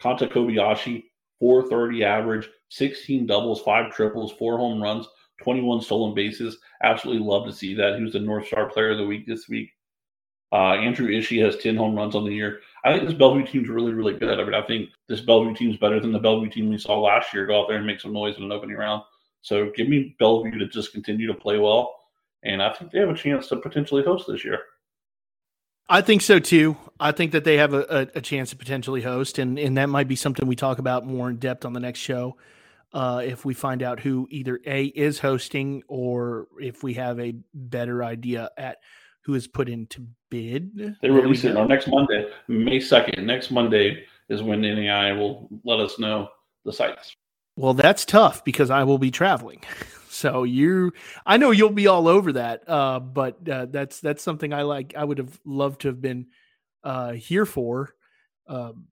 [0.00, 1.04] Kanta Kobayashi,
[1.40, 5.08] 430 average, 16 doubles, five triples, four home runs,
[5.42, 6.58] 21 stolen bases.
[6.82, 7.96] Absolutely love to see that.
[7.96, 9.70] He was the North Star Player of the Week this week.
[10.50, 12.60] Uh, Andrew Ishii has 10 home runs on the year.
[12.84, 14.40] I think this Bellevue team's really, really good.
[14.40, 17.34] I mean, I think this Bellevue team's better than the Bellevue team we saw last
[17.34, 17.46] year.
[17.46, 19.02] Go out there and make some noise in an opening round.
[19.42, 21.94] So give me Bellevue to just continue to play well.
[22.44, 24.60] And I think they have a chance to potentially host this year.
[25.88, 26.76] I think so too.
[27.00, 29.88] I think that they have a, a, a chance to potentially host, and, and that
[29.88, 32.36] might be something we talk about more in depth on the next show
[32.92, 37.34] uh, if we find out who either A is hosting or if we have a
[37.54, 38.78] better idea at
[39.28, 40.96] who is put into bid.
[41.02, 43.24] They release it on next Monday, May 2nd.
[43.24, 46.30] Next Monday is when NAI will let us know
[46.64, 47.14] the sites.
[47.54, 49.62] Well, that's tough because I will be traveling.
[50.10, 50.94] So you,
[51.26, 54.94] I know you'll be all over that, uh, but uh, that's that's something I like.
[54.96, 56.26] I would have loved to have been
[56.82, 57.94] uh, here for.
[58.48, 58.88] Um,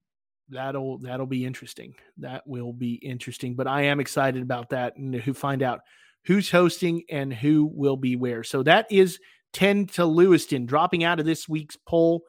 [0.47, 1.95] that'll that'll be interesting.
[2.19, 3.55] That will be interesting.
[3.55, 5.81] But I am excited about that and who find out
[6.23, 8.45] who's hosting and who will be where.
[8.45, 9.19] So that is
[9.53, 10.65] 10 to Lewiston.
[10.65, 12.23] Dropping out of this week's poll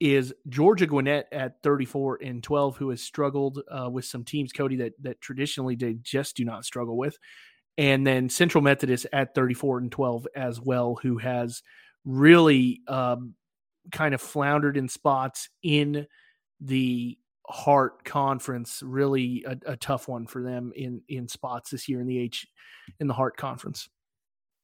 [0.00, 4.76] is Georgia Gwinnett at 34 and 12, who has struggled uh, with some teams, Cody,
[4.76, 7.16] that that traditionally they just do not struggle with.
[7.76, 11.62] And then Central Methodist at 34 and 12 as well, who has
[12.04, 13.34] really um,
[13.90, 16.06] kind of floundered in spots in
[16.60, 22.00] the Heart Conference really a, a, tough one for them in in spots this year
[22.00, 22.46] in the H
[23.00, 23.88] in the Heart Conference.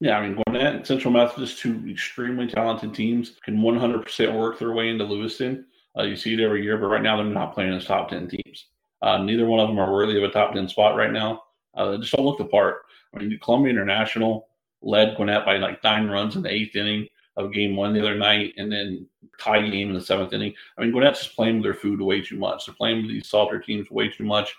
[0.01, 4.71] Yeah, I mean, Gwinnett and Central Methodist, two extremely talented teams, can 100% work their
[4.71, 5.65] way into Lewiston.
[5.95, 8.27] Uh, you see it every year, but right now they're not playing as top 10
[8.27, 8.65] teams.
[9.03, 11.43] Uh, neither one of them are worthy of a top 10 spot right now.
[11.75, 12.77] Uh, they just don't look the part.
[13.13, 14.47] I mean, Columbia International
[14.81, 18.17] led Gwinnett by like nine runs in the eighth inning of game one the other
[18.17, 19.05] night, and then
[19.39, 20.53] tie game in the seventh inning.
[20.77, 22.65] I mean, Gwinnett's just playing with their food way too much.
[22.65, 24.51] They're playing with these softer teams way too much.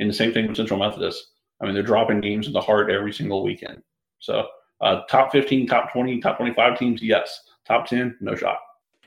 [0.00, 1.28] And the same thing with Central Methodist.
[1.60, 3.82] I mean, they're dropping games in the heart every single weekend.
[4.18, 4.46] So,
[4.80, 7.42] uh, top 15, top 20, top 25 teams, yes.
[7.66, 8.58] Top 10, no shot.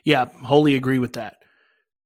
[0.03, 1.37] Yeah, wholly agree with that.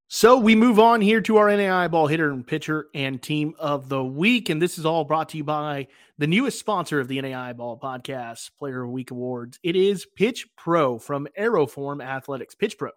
[0.08, 3.88] So we move on here to our NAI ball hitter and pitcher and team of
[3.88, 4.48] the week.
[4.48, 7.76] And this is all brought to you by the newest sponsor of the NAI ball
[7.76, 9.58] podcast, Player of Week Awards.
[9.64, 12.54] It is Pitch Pro from Aeroform Athletics.
[12.54, 12.90] Pitch Pro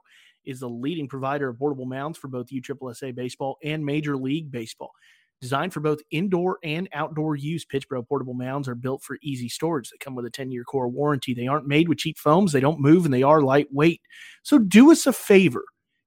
[0.46, 4.92] is the leading provider of portable mounds for both USSSA baseball and Major League Baseball.
[5.42, 9.48] Designed for both indoor and outdoor use, Pitch Pro portable mounds are built for easy
[9.48, 9.90] storage.
[9.90, 11.34] They come with a 10 year core warranty.
[11.34, 14.02] They aren't made with cheap foams, they don't move, and they are lightweight.
[14.44, 15.64] So do us a favor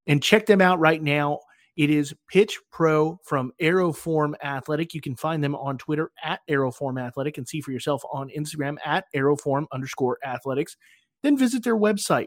[0.07, 1.39] and check them out right now.
[1.79, 4.93] It is Pitch Pro from Aeroform Athletic.
[4.93, 8.77] You can find them on Twitter at Aeroform Athletic and see for yourself on Instagram
[8.85, 10.77] at Aeroform underscore athletics.
[11.23, 12.27] Then visit their website,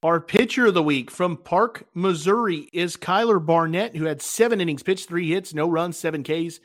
[0.02, 4.82] Our pitcher of the week from Park, Missouri is Kyler Barnett, who had seven innings
[4.82, 6.60] pitched, three hits, no runs, seven Ks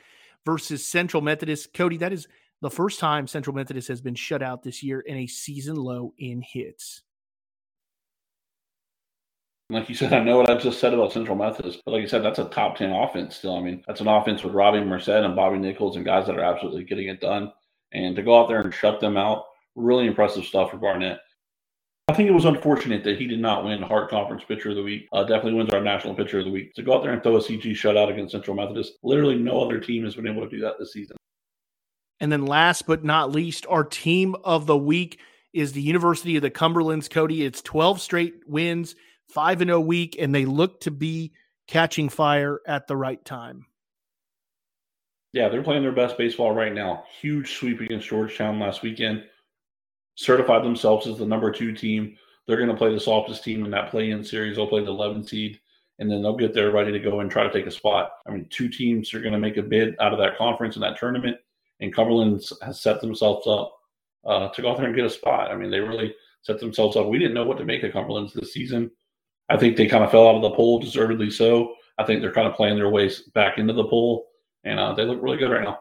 [0.45, 1.73] versus Central Methodist.
[1.73, 2.27] Cody, that is
[2.61, 6.13] the first time Central Methodist has been shut out this year in a season low
[6.17, 7.03] in hits.
[9.69, 12.07] Like you said, I know what I just said about Central Methodist, but like you
[12.07, 13.55] said, that's a top 10 offense still.
[13.55, 16.43] I mean, that's an offense with Robbie Merced and Bobby Nichols and guys that are
[16.43, 17.51] absolutely getting it done.
[17.91, 19.45] And to go out there and shut them out,
[19.75, 21.19] really impressive stuff for Barnett.
[22.07, 24.83] I think it was unfortunate that he did not win Heart Conference Pitcher of the
[24.83, 25.07] Week.
[25.11, 26.75] Uh, definitely wins our National Pitcher of the Week.
[26.75, 29.79] To go out there and throw a CG shutout against Central Methodist, literally no other
[29.79, 31.17] team has been able to do that this season.
[32.19, 35.19] And then last but not least, our team of the week
[35.51, 37.43] is the University of the Cumberlands, Cody.
[37.43, 38.95] It's 12 straight wins
[39.29, 41.33] five and a week, and they look to be
[41.67, 43.65] catching fire at the right time.
[45.33, 47.03] Yeah, they're playing their best baseball right now.
[47.19, 49.25] Huge sweep against Georgetown last weekend.
[50.15, 52.17] Certified themselves as the number two team.
[52.47, 54.55] They're going to play the softest team in that play-in series.
[54.55, 55.59] They'll play the 11 seed,
[55.99, 58.11] and then they'll get there ready to go and try to take a spot.
[58.25, 60.83] I mean, two teams are going to make a bid out of that conference and
[60.83, 61.37] that tournament,
[61.81, 63.73] and Cumberland has set themselves up
[64.25, 65.51] uh, to go out there and get a spot.
[65.51, 67.07] I mean, they really set themselves up.
[67.07, 68.91] We didn't know what to make of Cumberland's this season.
[69.49, 71.75] I think they kind of fell out of the pool, deservedly so.
[71.97, 74.25] I think they're kind of playing their ways back into the pool,
[74.63, 75.79] and uh, they look really good right now.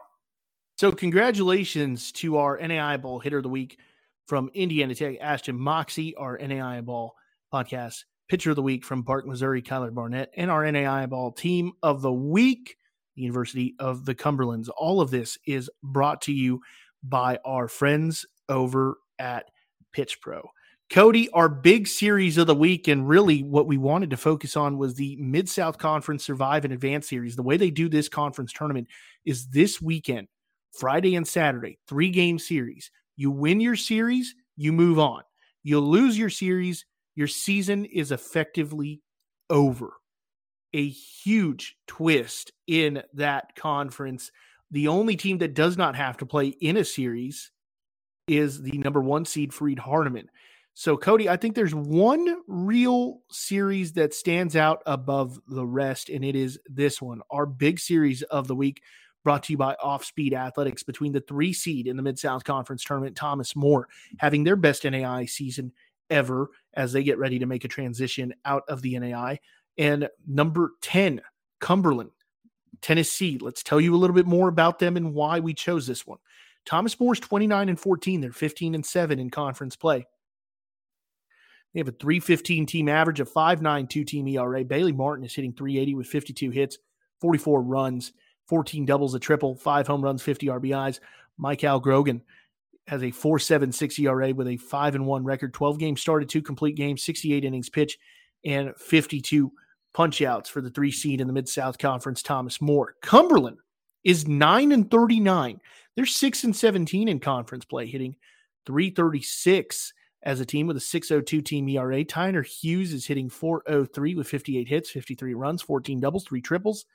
[0.77, 3.79] So, congratulations to our NAI Ball hitter of the week
[4.27, 7.15] from Indiana Tech, Ashton Moxie, our NAI Ball
[7.53, 11.73] podcast pitcher of the week from Park, Missouri, Kyler Barnett, and our NAI Ball team
[11.83, 12.77] of the week,
[13.15, 14.69] the University of the Cumberlands.
[14.77, 16.61] All of this is brought to you
[17.03, 19.45] by our friends over at
[19.93, 20.49] Pitch Pro.
[20.91, 24.77] Cody, our big series of the week, and really what we wanted to focus on
[24.77, 27.35] was the Mid South Conference Survive and Advance series.
[27.35, 28.87] The way they do this conference tournament
[29.25, 30.27] is this weekend,
[30.77, 32.91] Friday and Saturday, three game series.
[33.15, 35.23] You win your series, you move on.
[35.63, 39.01] You lose your series, your season is effectively
[39.49, 39.93] over.
[40.73, 44.31] A huge twist in that conference.
[44.69, 47.51] The only team that does not have to play in a series
[48.27, 50.27] is the number one seed Freed Hardeman.
[50.77, 56.23] So, Cody, I think there's one real series that stands out above the rest, and
[56.25, 58.83] it is this one, our big series of the week,
[59.23, 62.43] brought to you by Off Speed Athletics between the three seed in the Mid South
[62.43, 63.87] Conference tournament, Thomas More,
[64.19, 65.71] having their best NAI season
[66.09, 69.39] ever as they get ready to make a transition out of the NAI,
[69.77, 71.21] and number 10,
[71.61, 72.11] Cumberland,
[72.81, 73.37] Tennessee.
[73.39, 76.19] Let's tell you a little bit more about them and why we chose this one.
[76.65, 78.19] Thomas More's 29 and 14.
[78.19, 80.05] They're 15 and 7 in conference play.
[81.75, 84.63] They have a 315 team average of 5.92 team ERA.
[84.63, 86.77] Bailey Martin is hitting 380 with 52 hits,
[87.19, 88.13] 44 runs,
[88.47, 91.01] 14 doubles, a triple, five home runs, 50 RBIs.
[91.37, 92.21] Michael Grogan
[92.87, 96.77] has a 4.76 ERA with a 5 and 1 record, 12 games started, two complete
[96.77, 97.97] games, 68 innings pitch,
[98.45, 99.51] and 52
[99.93, 102.95] punch outs for the three seed in the Mid South Conference, Thomas More.
[103.01, 103.57] Cumberland
[104.05, 105.59] is 9 and 39.
[105.97, 108.15] They're 6 and 17 in conference play, hitting
[108.65, 109.91] 336
[110.25, 112.03] as a team with a 602 team ERA.
[112.03, 116.85] Tyner Hughes is hitting 403 with 58 hits, 53 runs, 14 doubles, three triples,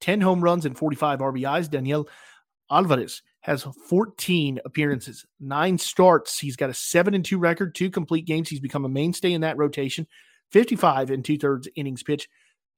[0.00, 1.70] 10 home runs, and 45 RBIs.
[1.70, 2.08] Daniel
[2.70, 6.38] Alvarez has 14 appearances, nine starts.
[6.38, 8.48] He's got a 7 and 2 record, two complete games.
[8.48, 10.06] He's become a mainstay in that rotation.
[10.50, 12.28] 55 and two thirds innings pitch,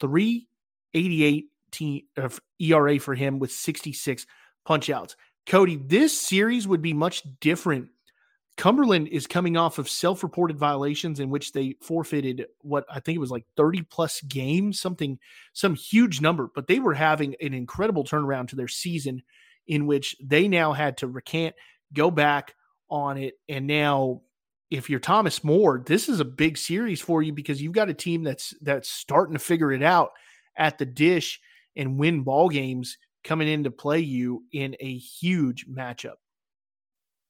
[0.01, 2.29] 388 team, uh,
[2.59, 4.27] ERA for him with 66
[4.65, 5.17] punch outs.
[5.47, 7.89] Cody, this series would be much different.
[8.57, 13.17] Cumberland is coming off of self reported violations in which they forfeited what I think
[13.17, 15.19] it was like 30 plus games, something,
[15.53, 19.23] some huge number, but they were having an incredible turnaround to their season
[19.67, 21.55] in which they now had to recant,
[21.93, 22.55] go back
[22.89, 23.35] on it.
[23.49, 24.23] And now,
[24.71, 27.95] if you're Thomas More, this is a big series for you because you've got a
[27.95, 30.11] team that's that's starting to figure it out
[30.57, 31.41] at the dish
[31.77, 36.15] and win ball games coming in to play you in a huge matchup.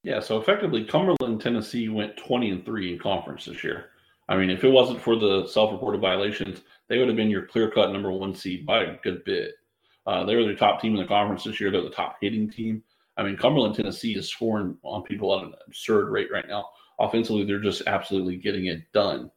[0.06, 3.86] Yeah, so effectively, Cumberland, Tennessee went 20 and 3 in conference this year.
[4.28, 7.46] I mean, if it wasn't for the self reported violations, they would have been your
[7.46, 9.54] clear cut number one seed by a good bit.
[10.06, 11.72] Uh, they were the top team in the conference this year.
[11.72, 12.84] They're the top hitting team.
[13.16, 16.68] I mean, Cumberland, Tennessee is scoring on people at an absurd rate right now.
[17.00, 19.28] Offensively, they're just absolutely getting it done.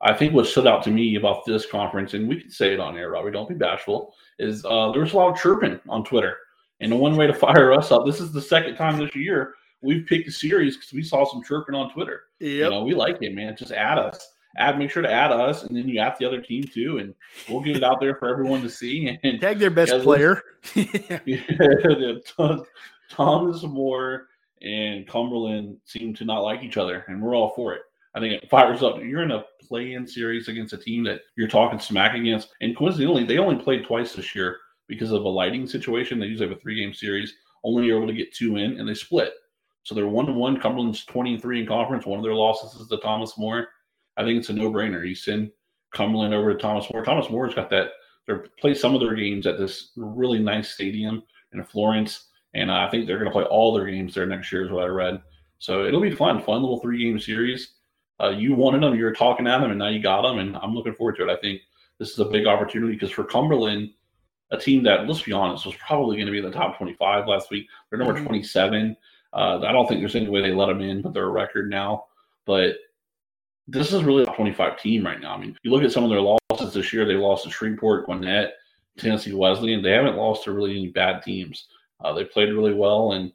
[0.00, 2.80] I think what stood out to me about this conference, and we can say it
[2.80, 6.02] on air, Robbie, don't be bashful, is uh, there was a lot of chirping on
[6.02, 6.38] Twitter.
[6.80, 9.54] And the one way to fire us up, this is the second time this year
[9.82, 12.24] we've picked a series because we saw some chirping on Twitter.
[12.40, 12.50] Yep.
[12.50, 13.56] You know, we like it, man.
[13.56, 14.26] Just add us.
[14.58, 17.14] Add, make sure to add us, and then you add the other team too, and
[17.48, 19.18] we'll get it out there for everyone to see.
[19.22, 20.42] And tag their best player.
[20.74, 22.14] yeah,
[23.10, 24.26] Thomas More
[24.60, 27.82] and Cumberland seem to not like each other, and we're all for it.
[28.14, 28.98] I think it fires up.
[29.02, 33.24] You're in a play-in series against a team that you're talking smack against, and coincidentally,
[33.24, 36.18] they only played twice this year because of a lighting situation.
[36.18, 37.32] They usually have a three-game series.
[37.64, 39.32] Only you're able to get two in, and they split.
[39.82, 40.60] So they're one to one.
[40.60, 42.06] Cumberland's 23 in conference.
[42.06, 43.68] One of their losses is to Thomas More.
[44.16, 45.06] I think it's a no-brainer.
[45.06, 45.50] You send
[45.92, 47.04] Cumberland over to Thomas More.
[47.04, 47.88] Thomas More's got that.
[48.26, 51.22] They play some of their games at this really nice stadium
[51.52, 54.64] in Florence, and I think they're going to play all their games there next year.
[54.64, 55.20] Is what I read.
[55.58, 57.74] So it'll be fun, fun little three-game series
[58.22, 60.56] uh, you wanted them, you were talking at them, and now you got them, and
[60.56, 61.32] I'm looking forward to it.
[61.32, 61.60] I think
[61.98, 63.90] this is a big opportunity because for Cumberland,
[64.50, 67.26] a team that, let's be honest, was probably going to be in the top 25
[67.26, 67.66] last week.
[67.90, 68.26] They're number mm-hmm.
[68.26, 68.96] 27.
[69.32, 71.70] Uh, I don't think there's any way they let them in, but they're a record
[71.70, 72.06] now.
[72.44, 72.76] But
[73.66, 75.34] this is really a 25 team right now.
[75.34, 78.06] I mean, you look at some of their losses this year, they lost to Shreveport,
[78.06, 78.54] Gwinnett,
[78.98, 79.82] Tennessee Wesleyan.
[79.82, 81.68] They haven't lost to really any bad teams.
[82.00, 83.32] Uh, they played really well, and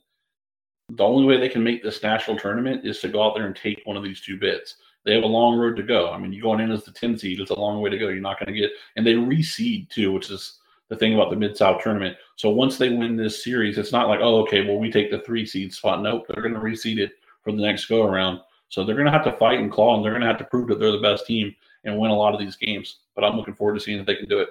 [0.89, 3.55] the only way they can make this national tournament is to go out there and
[3.55, 4.75] take one of these two bids.
[5.03, 6.11] They have a long road to go.
[6.11, 8.09] I mean, you going in as the 10 seed, it's a long way to go.
[8.09, 10.59] You're not going to get, and they reseed too, which is
[10.89, 12.15] the thing about the Mid South tournament.
[12.35, 15.19] So once they win this series, it's not like, oh, okay, well, we take the
[15.19, 16.01] three seed spot.
[16.01, 17.11] Nope, they're going to reseed it
[17.43, 18.39] for the next go around.
[18.69, 20.43] So they're going to have to fight and claw, and they're going to have to
[20.45, 22.99] prove that they're the best team and win a lot of these games.
[23.15, 24.49] But I'm looking forward to seeing if they can do it.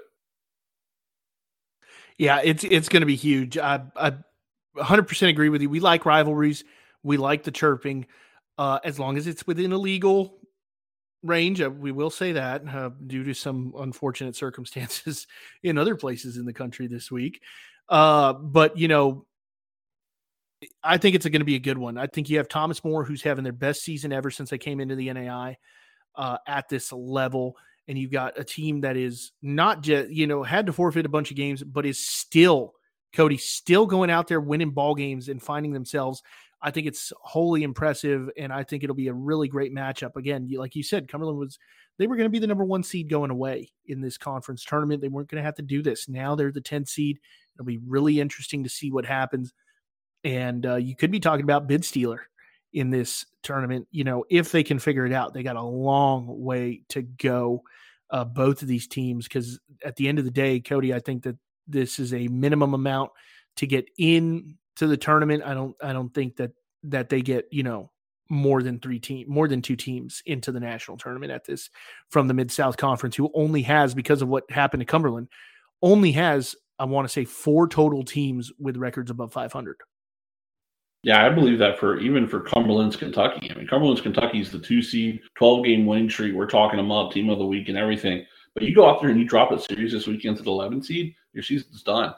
[2.19, 3.59] Yeah, it's it's going to be huge.
[3.59, 4.15] I, I
[4.77, 5.69] 100% agree with you.
[5.69, 6.65] We like rivalries.
[7.03, 8.07] We like the chirping
[8.59, 10.36] uh, as long as it's within a legal
[11.27, 11.61] range.
[11.61, 15.27] Uh, we will say that uh, due to some unfortunate circumstances
[15.63, 17.43] in other places in the country this week.
[17.89, 19.27] Uh, but, you know,
[20.83, 21.99] I think it's going to be a good one.
[21.99, 24.81] I think you have Thomas More, who's having their best season ever since they came
[24.81, 25.59] into the NAI
[26.17, 27.57] uh, at this level.
[27.89, 31.11] And you've got a team that is not just, you know, had to forfeit a
[31.11, 32.75] bunch of games, but is still
[33.17, 36.23] Cody still going out there winning ball games and finding themselves.
[36.67, 40.17] I think it's wholly impressive, and I think it'll be a really great matchup.
[40.17, 41.61] Again, like you said, Cumberland was
[41.97, 45.01] they were going to be the number one seed going away in this conference tournament.
[45.01, 46.09] They weren't going to have to do this.
[46.09, 47.21] Now they're the 10 seed.
[47.55, 49.55] It'll be really interesting to see what happens.
[50.25, 52.27] And uh, you could be talking about bid stealer
[52.73, 53.87] in this tournament.
[53.93, 57.63] You know, if they can figure it out, they got a long way to go.
[58.11, 61.23] Uh, both of these teams, because at the end of the day, Cody, I think
[61.23, 61.37] that
[61.69, 63.13] this is a minimum amount
[63.57, 65.43] to get in to the tournament.
[65.45, 66.53] I don't I don't think that
[66.85, 67.91] that they get, you know,
[68.29, 71.71] more than three team more than two teams into the national tournament at this
[72.11, 75.29] from the Mid South Conference who only has because of what happened to Cumberland
[75.83, 79.77] only has I want to say four total teams with records above 500.
[81.03, 83.51] Yeah, I believe that for even for Cumberland's Kentucky.
[83.51, 86.35] I mean, Cumberland's Kentucky is the two seed, 12 game winning streak.
[86.35, 88.27] We're talking them up, team of the week, and everything.
[88.55, 90.83] But you go out there and you drop a series this weekend to the 11
[90.83, 92.13] seed, your season's done.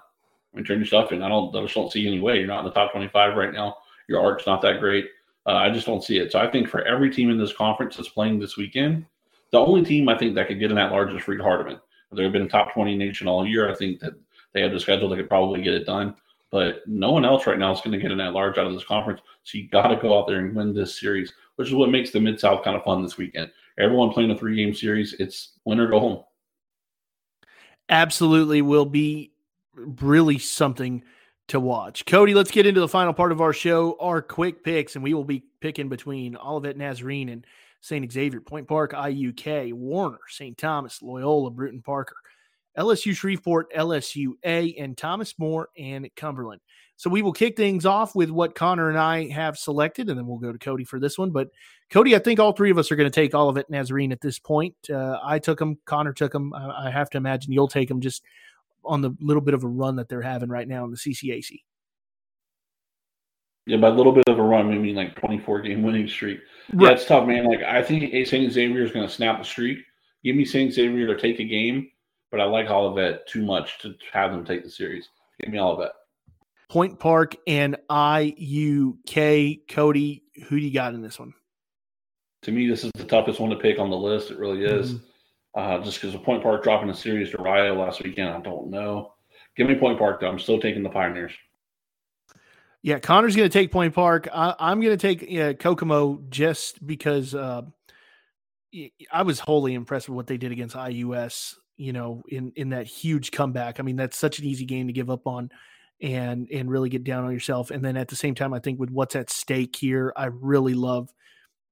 [0.59, 1.23] Mean, turn your stuff in.
[1.23, 2.39] I don't, I just don't see any way.
[2.39, 3.77] You're not in the top 25 right now.
[4.09, 5.07] Your arc's not that great.
[5.47, 6.33] Uh, I just don't see it.
[6.33, 9.07] So I think for every team in this conference that's playing this weekend,
[9.53, 11.81] the only team I think that could get in that large is Freed Hardeman.
[12.11, 13.71] They've been top 20 nation all year.
[13.71, 14.15] I think that
[14.53, 16.17] they have the schedule that could probably get it done.
[16.51, 18.73] But no one else right now is going to get in that large out of
[18.73, 19.21] this conference.
[19.45, 22.11] So you got to go out there and win this series, which is what makes
[22.11, 23.53] the Mid South kind of fun this weekend.
[23.79, 26.25] Everyone playing a three game series, it's win or go home.
[27.91, 29.33] Absolutely will be
[29.79, 31.03] really something
[31.49, 32.05] to watch.
[32.05, 35.15] Cody, let's get into the final part of our show, our quick picks, and we
[35.15, 37.47] will be picking between Olivet Nazarene and
[37.81, 38.11] St.
[38.11, 40.57] Xavier, Point Park, IUK, Warner, St.
[40.59, 42.17] Thomas, Loyola, Brewton Parker.
[42.77, 46.61] LSU Shreveport, LSU A, and Thomas More and Cumberland.
[46.97, 50.27] So we will kick things off with what Connor and I have selected, and then
[50.27, 51.31] we'll go to Cody for this one.
[51.31, 51.49] But
[51.91, 54.39] Cody, I think all three of us are going to take Olivet Nazarene at this
[54.39, 54.75] point.
[54.93, 56.53] Uh, I took them, Connor took them.
[56.55, 58.25] I, I have to imagine you'll take them just
[58.89, 61.61] on the little bit of a run that they're having right now in the CCAC.
[63.67, 66.41] Yeah, by a little bit of a run, I mean like 24 game winning streak.
[66.73, 66.89] Right.
[66.89, 67.45] Yeah, it's tough, man.
[67.45, 68.53] Like I think St.
[68.53, 69.79] Xavier is going to snap the streak.
[70.25, 70.73] Give me St.
[70.73, 71.89] Xavier to take a game
[72.31, 75.09] but I like Olivet too much to have them take the series.
[75.41, 75.93] Give me Olivet.
[76.69, 79.61] Point Park and IUK.
[79.71, 81.33] Cody, who do you got in this one?
[82.43, 84.31] To me, this is the toughest one to pick on the list.
[84.31, 84.95] It really is.
[84.95, 85.05] Mm-hmm.
[85.55, 88.71] Uh, just because the Point Park dropping a series to Rio last weekend, I don't
[88.71, 89.15] know.
[89.57, 90.29] Give me Point Park, though.
[90.29, 91.33] I'm still taking the Pioneers.
[92.83, 94.29] Yeah, Connor's going to take Point Park.
[94.33, 97.63] I, am going to take Kokomo just because uh,
[99.13, 102.87] I was wholly impressed with what they did against IUS you know, in in that
[102.87, 103.81] huge comeback.
[103.81, 105.51] I mean, that's such an easy game to give up on
[106.03, 107.71] and and really get down on yourself.
[107.71, 110.75] And then at the same time, I think with what's at stake here, I really
[110.75, 111.09] love,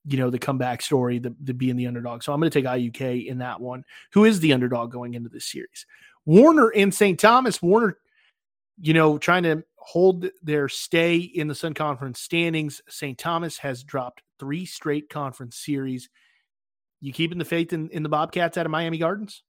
[0.07, 2.23] you know, the comeback story, the, the being the underdog.
[2.23, 3.85] So I'm going to take IUK in that one.
[4.13, 5.85] Who is the underdog going into this series?
[6.25, 7.19] Warner and St.
[7.19, 7.61] Thomas.
[7.61, 7.99] Warner,
[8.81, 12.81] you know, trying to hold their stay in the Sun Conference standings.
[12.89, 13.19] St.
[13.19, 16.09] Thomas has dropped three straight conference series.
[17.01, 19.43] You keeping the faith in, in the Bobcats out of Miami Gardens?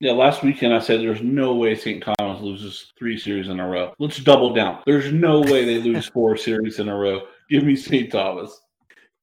[0.00, 2.02] Yeah, last weekend I said there's no way St.
[2.02, 3.94] Thomas loses three series in a row.
[3.98, 4.82] Let's double down.
[4.86, 7.22] There's no way they lose four series in a row.
[7.48, 8.10] Give me St.
[8.10, 8.60] Thomas.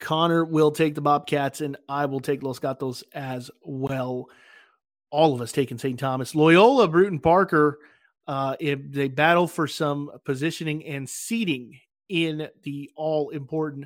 [0.02, 4.28] Connor will take the Bobcats, and I will take Los Gatos as well.
[5.12, 6.00] All of us taking St.
[6.00, 6.36] Thomas.
[6.36, 7.80] Loyola, Brewton Parker,
[8.28, 11.80] uh, if they battle for some positioning and seating
[12.10, 13.86] in the all important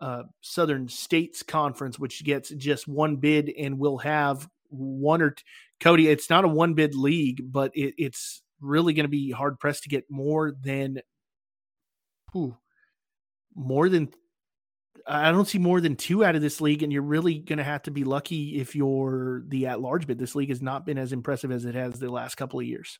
[0.00, 5.42] uh, Southern States Conference, which gets just one bid and will have one or t-
[5.80, 9.58] Cody, it's not a one bid league, but it, it's really going to be hard
[9.58, 11.00] pressed to get more than,
[13.54, 14.08] more than,
[15.06, 17.64] I don't see more than two out of this league, and you're really going to
[17.64, 20.18] have to be lucky if you're the at large bid.
[20.18, 22.98] This league has not been as impressive as it has the last couple of years.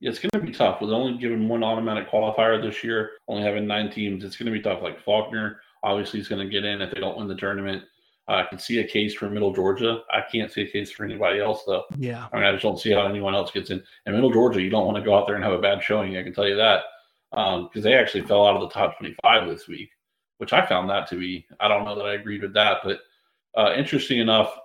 [0.00, 3.42] Yeah, it's going to be tough with only giving one automatic qualifier this year, only
[3.42, 4.24] having nine teams.
[4.24, 4.82] It's going to be tough.
[4.82, 7.82] Like Faulkner, obviously, is going to get in if they don't win the tournament.
[8.28, 10.02] I can see a case for Middle Georgia.
[10.12, 11.84] I can't see a case for anybody else, though.
[11.96, 12.26] Yeah.
[12.30, 13.82] I mean, I just don't see how anyone else gets in.
[14.04, 16.16] And Middle Georgia, you don't want to go out there and have a bad showing.
[16.16, 16.82] I can tell you that
[17.30, 19.90] because um, they actually fell out of the top 25 this week,
[20.38, 21.46] which I found that to be.
[21.60, 23.00] I don't know that I agreed with that, but
[23.56, 24.56] uh, interesting enough,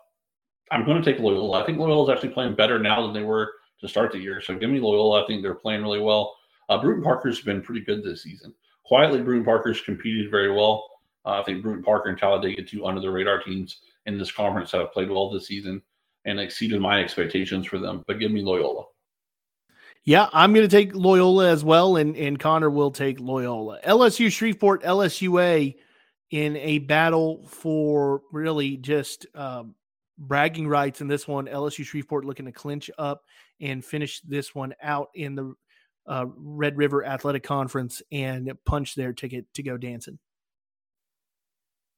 [0.71, 1.61] I'm going to take Loyola.
[1.61, 4.41] I think Loyola is actually playing better now than they were to start the year.
[4.41, 5.23] So give me Loyola.
[5.23, 6.35] I think they're playing really well.
[6.69, 8.53] Uh, Brewton Parker's been pretty good this season.
[8.85, 10.89] Quietly, Brewton Parker's competed very well.
[11.25, 14.71] Uh, I think Brewton Parker and Talladega, two under the radar teams in this conference
[14.71, 15.81] have played well this season
[16.25, 18.03] and exceeded my expectations for them.
[18.07, 18.85] But give me Loyola.
[20.05, 23.79] Yeah, I'm going to take Loyola as well, and, and Connor will take Loyola.
[23.85, 25.75] LSU Shreveport, LSUA
[26.31, 29.75] in a battle for really just um,
[30.17, 31.45] bragging rights in this one.
[31.45, 33.21] LSU Shreveport looking to clinch up
[33.61, 35.53] and finish this one out in the
[36.05, 40.19] uh, Red River Athletic Conference and punch their ticket to go dancing.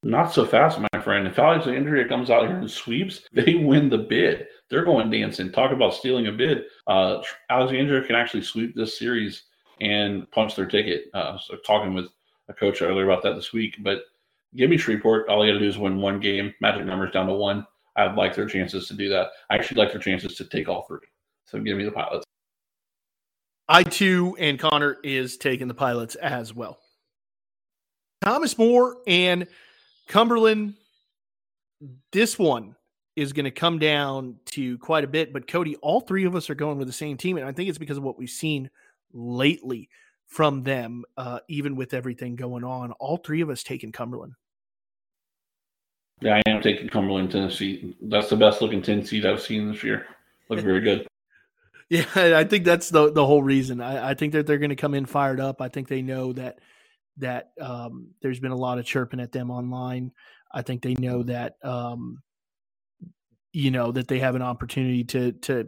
[0.04, 1.28] Not so fast, my friend.
[1.28, 4.48] If Alexandria comes out here and sweeps, they win the bid.
[4.70, 5.52] They're going dancing.
[5.52, 6.64] Talk about stealing a bid.
[6.88, 9.44] Uh, Alexandria can actually sweep this series
[9.82, 11.06] and punch their ticket.
[11.14, 12.06] Uh, so talking with
[12.50, 13.78] a coach earlier about that this week.
[13.82, 14.04] But
[14.56, 15.28] give me Shreveport.
[15.28, 16.54] All you got to do is win one game.
[16.62, 17.66] Magic numbers down to one.
[17.96, 19.30] I'd like their chances to do that.
[19.50, 21.00] I actually like their chances to take all three.
[21.46, 22.26] So give me the pilots.
[23.68, 26.80] I too, and Connor is taking the pilots as well.
[28.22, 29.48] Thomas More and
[30.08, 30.76] Cumberland,
[32.12, 32.76] this one
[33.16, 35.34] is going to come down to quite a bit.
[35.34, 37.70] But Cody, all three of us are going with the same team, and I think
[37.70, 38.70] it's because of what we've seen
[39.14, 39.90] lately
[40.28, 42.92] from them, uh, even with everything going on.
[42.94, 44.34] All three of us taking Cumberland.
[46.22, 47.96] Yeah, I am taking Cumberland, Tennessee.
[48.02, 50.08] That's the best looking ten seed I've seen this year.
[50.50, 51.08] Look very good.
[51.88, 53.80] Yeah, I think that's the the whole reason.
[53.80, 55.62] I, I think that they're going to come in fired up.
[55.62, 56.58] I think they know that
[57.18, 60.12] that um, there's been a lot of chirping at them online.
[60.52, 62.22] I think they know that um,
[63.54, 65.68] you know that they have an opportunity to to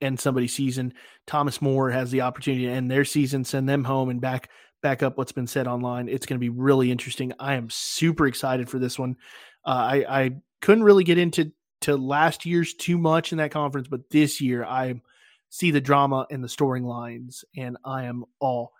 [0.00, 0.94] end somebody's season.
[1.26, 4.50] Thomas More has the opportunity to end their season, send them home, and back
[4.82, 6.08] back up what's been said online.
[6.08, 7.32] It's going to be really interesting.
[7.38, 9.16] I am super excited for this one.
[9.64, 10.30] Uh, I I
[10.60, 11.52] couldn't really get into
[11.82, 15.00] to last year's too much in that conference, but this year I
[15.48, 18.72] see the drama and the storing lines, and I am all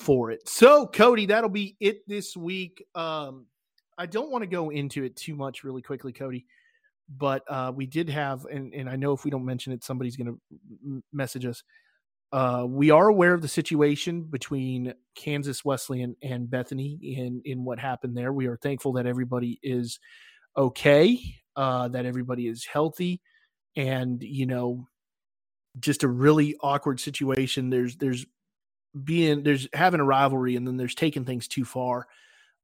[0.00, 0.48] for it.
[0.48, 2.84] So, Cody, that'll be it this week.
[2.94, 3.46] Um,
[3.98, 6.46] I don't want to go into it too much really quickly, Cody,
[7.08, 10.16] but uh, we did have, and, and I know if we don't mention it, somebody's
[10.16, 11.62] going to message us.
[12.32, 17.80] Uh, we are aware of the situation between Kansas Wesleyan and Bethany in in what
[17.80, 18.32] happened there.
[18.32, 19.98] We are thankful that everybody is
[20.56, 21.18] okay,
[21.56, 23.20] uh, that everybody is healthy,
[23.74, 24.86] and you know
[25.80, 27.68] just a really awkward situation.
[27.68, 28.24] There's there's
[29.04, 32.06] being there's having a rivalry and then there's taking things too far.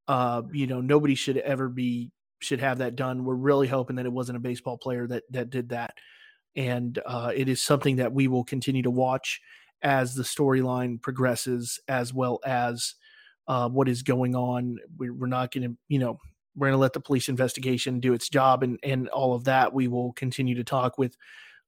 [0.09, 3.25] Uh, you know, nobody should ever be should have that done.
[3.25, 5.95] We're really hoping that it wasn't a baseball player that that did that.
[6.55, 9.41] And uh, it is something that we will continue to watch
[9.83, 12.95] as the storyline progresses, as well as
[13.47, 14.79] uh, what is going on.
[14.97, 16.19] We're, we're not going to, you know,
[16.57, 19.75] we're going to let the police investigation do its job and and all of that.
[19.75, 21.17] We will continue to talk with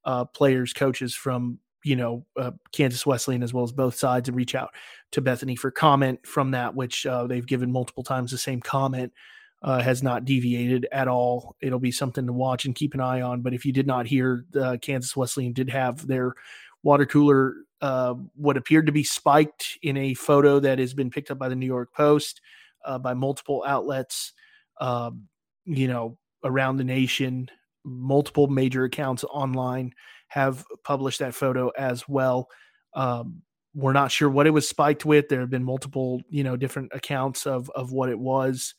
[0.05, 4.37] uh, players, coaches from you know uh, Kansas Wesleyan as well as both sides, and
[4.37, 4.71] reach out
[5.11, 9.13] to Bethany for comment from that, which uh, they've given multiple times the same comment.
[9.61, 11.57] Uh, has not deviated at all.
[11.59, 13.41] It'll be something to watch and keep an eye on.
[13.41, 16.33] But if you did not hear, uh, Kansas Wesleyan did have their
[16.81, 21.29] water cooler, uh, what appeared to be spiked in a photo that has been picked
[21.29, 22.39] up by the New York Post,
[22.85, 24.33] uh, by multiple outlets,
[24.79, 25.27] um,
[25.65, 27.49] you know, around the nation
[27.83, 29.93] multiple major accounts online
[30.27, 32.47] have published that photo as well.
[32.93, 33.41] Um,
[33.73, 35.29] we're not sure what it was spiked with.
[35.29, 38.73] There have been multiple, you know, different accounts of of what it was,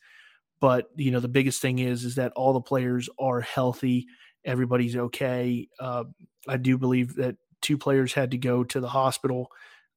[0.59, 4.07] but you know, the biggest thing is is that all the players are healthy.
[4.45, 5.67] Everybody's okay.
[5.79, 6.05] Uh,
[6.47, 9.47] I do believe that two players had to go to the hospital.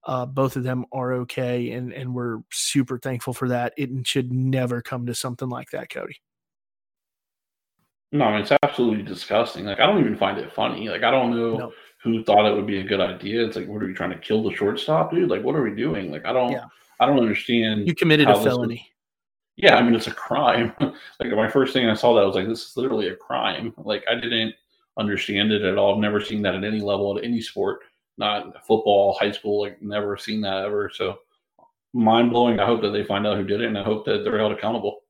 [0.06, 3.72] Uh, both of them are okay, and and we're super thankful for that.
[3.76, 6.20] It should never come to something like that, Cody.
[8.14, 9.64] No, I mean, it's absolutely disgusting.
[9.64, 10.88] Like I don't even find it funny.
[10.88, 11.72] Like I don't know no.
[12.00, 13.44] who thought it would be a good idea.
[13.44, 15.28] It's like, what are we trying to kill the shortstop, dude?
[15.28, 16.12] Like, what are we doing?
[16.12, 16.66] Like I don't, yeah.
[17.00, 17.88] I don't understand.
[17.88, 18.88] You committed a felony.
[19.56, 20.72] yeah, I mean, it's a crime.
[20.80, 23.74] like my first thing I saw that I was like, this is literally a crime.
[23.78, 24.54] Like I didn't
[24.96, 25.94] understand it at all.
[25.94, 27.80] I've never seen that at any level at any sport,
[28.16, 29.60] not football, high school.
[29.60, 30.88] Like never seen that ever.
[30.94, 31.18] So
[31.92, 32.60] mind blowing.
[32.60, 34.52] I hope that they find out who did it, and I hope that they're held
[34.52, 35.00] accountable.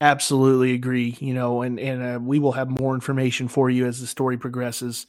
[0.00, 1.16] Absolutely agree.
[1.20, 4.36] You know, and and uh, we will have more information for you as the story
[4.36, 5.06] progresses,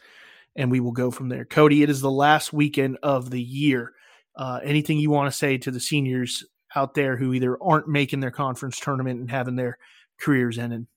[0.55, 1.43] and we will go from there.
[1.43, 3.93] Cody, it is the last weekend of the year.
[4.35, 6.45] Uh, anything you want to say to the seniors
[6.75, 9.77] out there who either aren't making their conference tournament and having their
[10.21, 10.87] careers ended?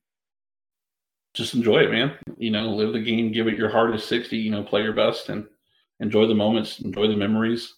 [1.34, 2.12] Just enjoy it, man.
[2.36, 4.36] You know, live the game, give it your hardest sixty.
[4.36, 5.46] You know, play your best, and
[5.98, 7.74] enjoy the moments, enjoy the memories.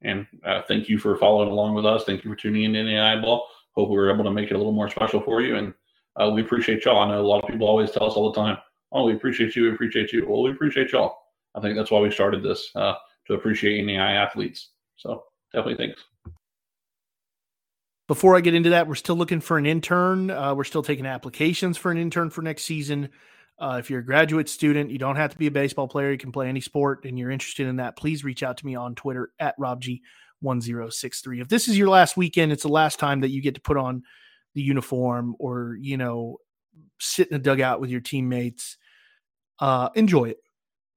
[0.00, 2.04] And uh, thank you for following along with us.
[2.04, 4.54] Thank you for tuning in to the Ball hope we were able to make it
[4.54, 5.56] a little more special for you.
[5.56, 5.74] And
[6.16, 6.98] uh, we appreciate y'all.
[7.02, 8.58] I know a lot of people always tell us all the time,
[8.92, 10.26] oh, we appreciate you, we appreciate you.
[10.28, 11.16] Well, we appreciate y'all.
[11.54, 12.94] I think that's why we started this uh,
[13.26, 14.70] to appreciate NAI athletes.
[14.96, 16.04] So definitely thanks.
[18.06, 20.30] Before I get into that, we're still looking for an intern.
[20.30, 23.08] Uh, we're still taking applications for an intern for next season.
[23.58, 26.10] Uh, if you're a graduate student, you don't have to be a baseball player.
[26.10, 27.96] You can play any sport, and you're interested in that.
[27.96, 30.00] Please reach out to me on Twitter at RobG
[30.44, 31.40] 1063.
[31.40, 33.76] If this is your last weekend, it's the last time that you get to put
[33.76, 34.02] on
[34.54, 36.38] the uniform or, you know,
[37.00, 38.76] sit in a dugout with your teammates.
[39.58, 40.38] Uh, enjoy it.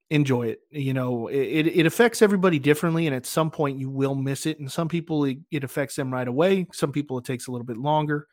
[0.10, 0.60] Enjoy it.
[0.72, 3.08] You know, it, it affects everybody differently.
[3.08, 4.60] And at some point, you will miss it.
[4.60, 6.68] And some people, it, affects them right away.
[6.72, 8.28] Some people, it takes a little bit longer.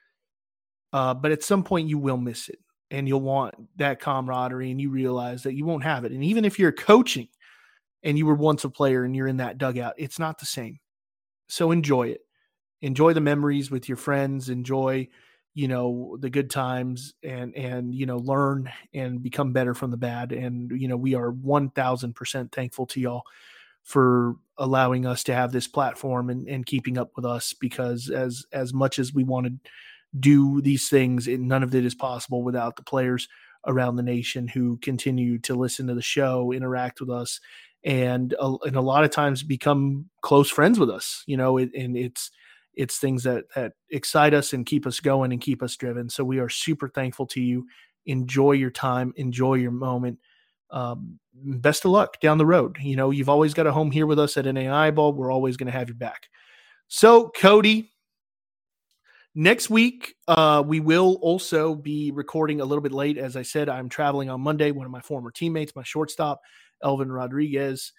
[0.92, 2.58] Uh, but at some point, you will miss it.
[2.90, 4.70] And you'll want that camaraderie.
[4.70, 6.12] And you realize that you won't have it.
[6.12, 7.28] And even if you're coaching
[8.04, 10.78] and you were once a player and you're in that dugout, it's not the same
[11.48, 12.20] so enjoy it.
[12.82, 14.48] Enjoy the memories with your friends.
[14.48, 15.08] Enjoy,
[15.54, 19.96] you know, the good times and and you know learn and become better from the
[19.96, 20.32] bad.
[20.32, 23.22] And you know, we are one thousand percent thankful to y'all
[23.82, 28.44] for allowing us to have this platform and, and keeping up with us because as
[28.52, 29.70] as much as we want to
[30.18, 33.28] do these things, it, none of it is possible without the players
[33.66, 37.40] around the nation who continue to listen to the show, interact with us,
[37.84, 41.22] and uh, and a lot of times become close friends with us.
[41.26, 42.30] You know, it, and it's
[42.74, 46.08] it's things that that excite us and keep us going and keep us driven.
[46.08, 47.66] So we are super thankful to you.
[48.06, 50.18] Enjoy your time, enjoy your moment.
[50.70, 52.78] Um, best of luck down the road.
[52.80, 55.12] You know, you've always got a home here with us at NAI Ball.
[55.12, 56.28] We're always going to have you back.
[56.88, 57.92] So, Cody,
[59.34, 63.18] next week uh, we will also be recording a little bit late.
[63.18, 64.70] As I said, I'm traveling on Monday.
[64.70, 66.40] One of my former teammates, my shortstop,
[66.84, 67.92] Elvin Rodriguez,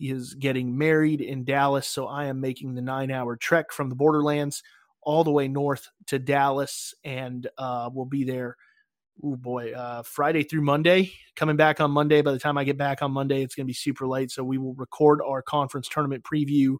[0.00, 1.86] is getting married in Dallas.
[1.88, 4.62] So I am making the nine hour trek from the borderlands
[5.02, 8.56] all the way north to Dallas, and uh, we'll be there.
[9.22, 11.12] Oh boy, uh, Friday through Monday.
[11.34, 12.22] Coming back on Monday.
[12.22, 14.30] By the time I get back on Monday, it's going to be super late.
[14.30, 16.76] So we will record our conference tournament preview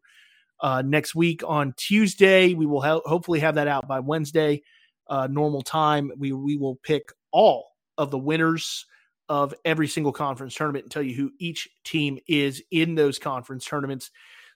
[0.61, 2.55] uh, next week on Tuesday.
[2.55, 4.63] We will ha- hopefully have that out by Wednesday,
[5.09, 6.13] uh, normal time.
[6.17, 7.03] We we will pick
[7.33, 8.87] all of the winners
[9.29, 13.65] of every single conference tournament and tell you who each team is in those conference
[13.65, 14.11] tournaments.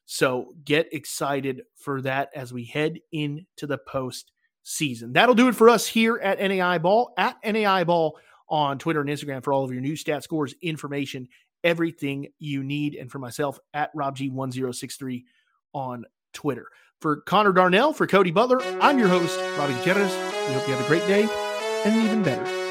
[0.04, 4.32] So get excited for that as we head into the post
[4.62, 5.12] season.
[5.12, 8.18] That'll do it for us here at NAI Ball, at NAI Ball
[8.48, 11.28] on Twitter and Instagram for all of your new stat scores, information,
[11.64, 12.94] everything you need.
[12.94, 15.24] And for myself at RobG1063
[15.72, 16.66] on Twitter.
[17.00, 20.12] For Connor Darnell, for Cody Butler, I'm your host, Robbie Gutierrez.
[20.48, 21.22] We hope you have a great day
[21.84, 22.61] and an even better